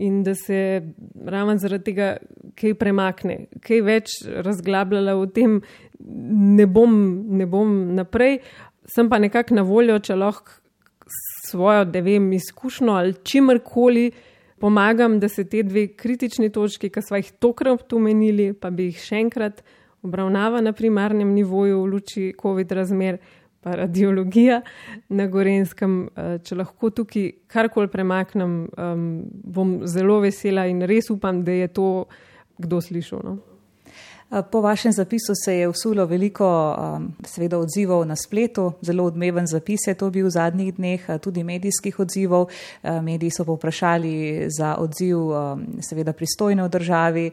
in 0.00 0.22
da 0.24 0.34
se 0.34 0.80
ravno 1.26 1.58
zaradi 1.58 1.84
tega 1.84 2.16
kaj 2.56 2.74
premakne, 2.80 3.50
kaj 3.60 3.82
več 3.84 4.16
razglabljala 4.46 5.16
o 5.18 5.26
tem, 5.26 5.60
ne 6.00 6.66
bom, 6.66 6.94
ne 7.36 7.46
bom 7.46 7.72
naprej 7.98 8.38
sem 8.94 9.08
pa 9.10 9.18
nekako 9.18 9.54
na 9.54 9.62
voljo, 9.62 9.98
če 9.98 10.16
lahko 10.18 10.60
svojo, 11.48 11.84
da 11.84 12.00
vem, 12.00 12.32
izkušnjo 12.32 12.92
ali 12.92 13.14
čimrkoli 13.24 14.10
pomagam, 14.60 15.18
da 15.20 15.28
se 15.28 15.44
te 15.48 15.62
dve 15.62 15.86
kritični 15.96 16.50
točki, 16.52 16.90
ki 16.92 17.02
smo 17.02 17.16
jih 17.16 17.32
tokrat 17.40 17.92
omenili, 17.92 18.52
pa 18.52 18.70
bi 18.70 18.90
jih 18.90 19.02
še 19.02 19.20
enkrat 19.24 19.62
obravnava 20.02 20.60
na 20.60 20.72
primarnem 20.76 21.32
nivoju 21.34 21.82
v 21.82 21.90
luči 21.94 22.26
COVID 22.40 22.72
razmer, 22.76 23.18
pa 23.60 23.74
radiologija 23.76 24.60
na 25.08 25.26
Gorenskem. 25.28 25.96
Eh, 26.16 26.38
če 26.44 26.56
lahko 26.56 26.90
tukaj 26.96 27.26
karkoli 27.48 27.90
premaknem, 27.92 28.56
bom 29.44 29.80
zelo 29.84 30.20
vesela 30.24 30.66
in 30.68 30.84
res 30.88 31.10
upam, 31.12 31.42
da 31.44 31.52
je 31.52 31.68
to 31.68 31.90
kdo 32.60 32.80
slišal. 32.80 33.24
No? 33.24 33.49
Po 34.50 34.60
vašem 34.60 34.92
zapisu 34.92 35.32
se 35.44 35.54
je 35.56 35.68
usulo 35.68 36.04
veliko 36.06 36.46
um, 36.46 37.08
seveda 37.26 37.58
odzivov 37.58 38.04
na 38.06 38.16
spletu, 38.16 38.72
zelo 38.80 39.04
odmeven 39.04 39.46
zapis 39.46 39.86
je 39.86 39.94
to 39.94 40.10
bil 40.10 40.26
v 40.26 40.30
zadnjih 40.30 40.74
dneh, 40.74 41.08
tudi 41.22 41.42
medijskih 41.44 41.98
odzivov. 41.98 42.46
Mediji 43.02 43.30
so 43.30 43.44
povprašali 43.44 44.46
za 44.58 44.76
odziv 44.78 45.18
um, 45.18 45.66
seveda 45.82 46.12
pristojne 46.12 46.62
v 46.62 46.68
državi. 46.68 47.30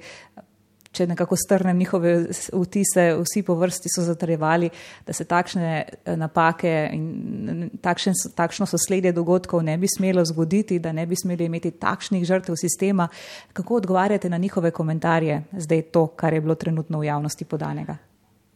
Če 0.97 1.07
nekako 1.07 1.37
strnem 1.37 1.77
njihove 1.77 2.13
vtise, 2.53 3.05
vsi 3.21 3.43
po 3.45 3.55
vrsti 3.59 3.91
so 3.93 4.03
zatrjevali, 4.07 4.69
da 5.05 5.13
se 5.13 5.25
takšne 5.29 5.69
eh, 5.77 6.15
napake 6.17 6.73
in 6.93 7.69
takšen, 7.81 8.17
takšno 8.35 8.65
sosledje 8.69 9.13
dogodkov 9.13 9.63
ne 9.63 9.77
bi 9.77 9.89
smelo 9.91 10.25
zgoditi, 10.25 10.79
da 10.79 10.91
ne 10.91 11.05
bi 11.05 11.15
smeli 11.15 11.45
imeti 11.45 11.71
takšnih 11.71 12.25
žrtev 12.25 12.57
sistema. 12.59 13.07
Kako 13.53 13.81
odgovarjate 13.81 14.29
na 14.29 14.37
njihove 14.37 14.71
komentarje, 14.71 15.43
zdaj 15.57 15.81
to, 15.93 16.07
kar 16.07 16.33
je 16.33 16.41
bilo 16.41 16.55
trenutno 16.55 16.99
v 16.99 17.09
javnosti 17.11 17.45
podanega? 17.45 17.97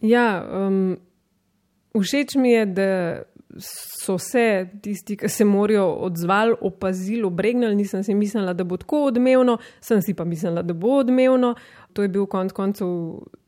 Ja, 0.01 0.41
um, 0.41 0.97
všeč 1.93 2.35
mi 2.35 2.51
je, 2.51 2.65
da 2.65 2.87
so 3.59 4.17
se 4.17 4.67
tisti, 4.81 5.17
ki 5.17 5.29
se 5.29 5.45
morajo 5.45 5.85
odzvali, 6.07 6.55
opazili, 6.61 7.23
obregnili. 7.23 7.75
Nisem 7.75 8.03
si 8.03 8.15
mislila, 8.15 8.53
da 8.53 8.63
bo 8.63 8.77
tako 8.77 9.05
odmevno, 9.05 9.57
sem 9.81 10.01
si 10.01 10.13
pa 10.13 10.25
mislila, 10.25 10.61
da 10.61 10.73
bo 10.73 10.97
odmevno. 11.01 11.55
To 11.93 12.01
je 12.01 12.07
bil 12.07 12.25
konec 12.25 12.51
koncev 12.51 12.87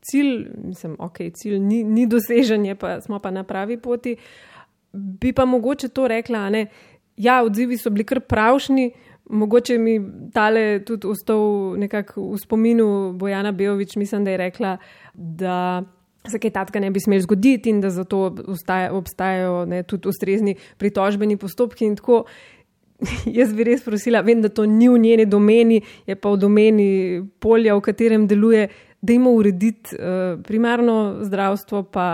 cilj, 0.04 0.48
mislim, 0.64 0.96
ok, 0.98 1.18
cilj 1.34 1.58
ni, 1.58 1.84
ni 1.84 2.06
dosežen, 2.06 2.66
pa 2.76 3.00
smo 3.00 3.18
pa 3.18 3.30
na 3.30 3.44
pravi 3.44 3.80
poti. 3.80 4.16
Bi 4.92 5.32
pa 5.32 5.44
mogoče 5.44 5.88
to 5.88 6.08
rekla, 6.08 6.50
ne? 6.50 6.66
ja, 7.16 7.42
odzivi 7.42 7.78
so 7.78 7.90
bili 7.90 8.04
kar 8.04 8.20
pravšni. 8.20 8.92
Mogoče 9.30 9.78
mi 9.78 10.00
tale 10.32 10.84
tudi 10.84 11.06
ostal 11.06 11.74
nekako 11.80 12.30
v 12.32 12.38
spominu 12.38 13.12
Bojana 13.12 13.52
Bejovič, 13.52 13.96
mislim, 13.96 14.24
da 14.24 14.30
je 14.30 14.36
rekla, 14.36 14.76
da 15.14 15.82
se 16.30 16.38
kaj 16.40 16.50
takega 16.50 16.80
ne 16.80 16.90
bi 16.90 17.00
smel 17.00 17.20
zgoditi 17.20 17.70
in 17.70 17.80
da 17.84 17.90
zato 17.90 18.26
obstajajo 18.90 19.64
ne, 19.68 19.82
tudi 19.82 20.08
ustrezni 20.08 20.56
pritožbeni 20.80 21.36
postopki 21.36 21.84
in 21.84 21.96
tako. 21.96 22.24
Jaz 23.38 23.52
bi 23.52 23.66
res 23.66 23.82
prosila, 23.84 24.22
vem, 24.24 24.40
da 24.40 24.48
to 24.48 24.64
ni 24.70 24.88
v 24.88 24.98
njeni 25.02 25.26
domeni, 25.26 25.80
je 26.06 26.14
pa 26.16 26.30
v 26.30 26.40
domeni 26.40 26.88
polja, 27.42 27.74
v 27.76 27.82
katerem 27.84 28.28
deluje, 28.30 28.68
da 29.04 29.12
ima 29.12 29.30
urediti 29.34 29.98
uh, 29.98 30.38
primarno 30.46 31.18
zdravstvo, 31.26 31.82
pa 31.92 32.06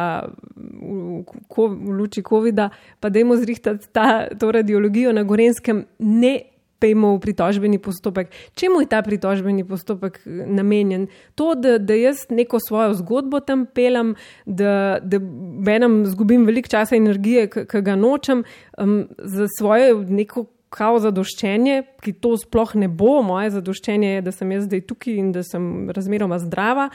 v, 0.56 1.20
v, 1.22 1.66
v 1.68 1.98
luči 2.00 2.24
COVID-a, 2.26 2.70
pa 2.98 3.12
da 3.12 3.22
ima 3.22 3.36
zrihtati 3.38 3.92
ta, 3.92 4.26
to 4.34 4.50
radiologijo 4.50 5.12
na 5.14 5.22
Gorenskem, 5.22 5.84
ne 5.98 6.32
pejmo 6.80 7.14
v 7.16 7.20
pritožbeni 7.20 7.78
postopek. 7.78 8.30
Čemu 8.54 8.80
je 8.80 8.88
ta 8.90 9.02
pritožbeni 9.02 9.64
postopek 9.68 10.20
eh, 10.24 10.44
namenjen? 10.46 11.06
To, 11.34 11.54
da, 11.54 11.78
da 11.78 11.94
jaz 11.94 12.26
neko 12.30 12.60
svojo 12.60 12.94
zgodbo 12.94 13.40
tam 13.40 13.66
pelem, 13.66 14.14
da, 14.46 14.98
da 15.02 15.20
menem 15.20 16.02
zgubim 16.06 16.46
veliko 16.48 16.72
časa 16.72 16.96
in 16.96 17.06
energije, 17.06 17.48
ki 17.50 17.82
ga 17.84 17.96
nočem, 17.96 18.44
um, 18.78 19.04
za 19.18 19.46
svoje 19.58 19.94
neko 19.94 20.46
kao 20.70 21.00
zadoščenje, 21.02 21.82
ki 22.02 22.14
to 22.22 22.36
sploh 22.38 22.76
ne 22.78 22.88
bo, 22.88 23.20
moje 23.26 23.50
zadoščenje 23.56 24.14
je, 24.14 24.22
da 24.22 24.32
sem 24.34 24.52
jaz 24.54 24.68
zdaj 24.68 24.84
tukaj 24.86 25.18
in 25.18 25.32
da 25.34 25.42
sem 25.46 25.90
razmeroma 25.90 26.38
zdrava. 26.42 26.88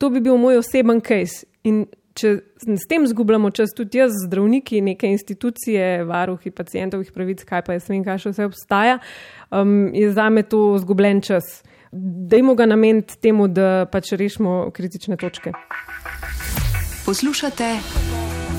To 0.00 0.08
bi 0.08 0.22
bil 0.24 0.40
moj 0.40 0.62
oseben 0.62 1.02
case. 1.04 1.44
In 1.68 1.84
če 2.20 2.34
s 2.76 2.86
tem 2.88 3.06
zgubljamo 3.08 3.50
čas, 3.56 3.72
tudi 3.76 4.00
jaz, 4.00 4.14
zdravniki, 4.26 4.82
neke 4.84 5.08
institucije, 5.10 6.04
varuhi 6.08 6.52
pacijentovih 6.52 7.12
pravic, 7.14 7.44
kaj 7.48 7.64
pa 7.66 7.78
jaz 7.78 7.88
vem, 7.90 8.04
kaj 8.06 8.20
še 8.24 8.34
vse 8.34 8.48
obstaja, 8.50 9.00
um, 9.50 9.90
je 9.96 10.12
za 10.12 10.28
me 10.30 10.44
to 10.44 10.62
zgubljen 10.82 11.24
čas. 11.24 11.60
Dajmo 11.90 12.54
ga 12.54 12.68
nameniti 12.70 13.18
temu, 13.18 13.48
da 13.50 13.88
pač 13.90 14.12
rešimo 14.14 14.70
kritične 14.76 15.18
točke. 15.18 15.56
Poslušate 17.08 17.74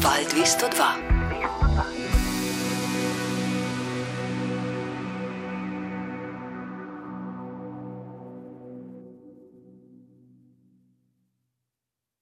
Val 0.03 0.29
202. 0.33 1.20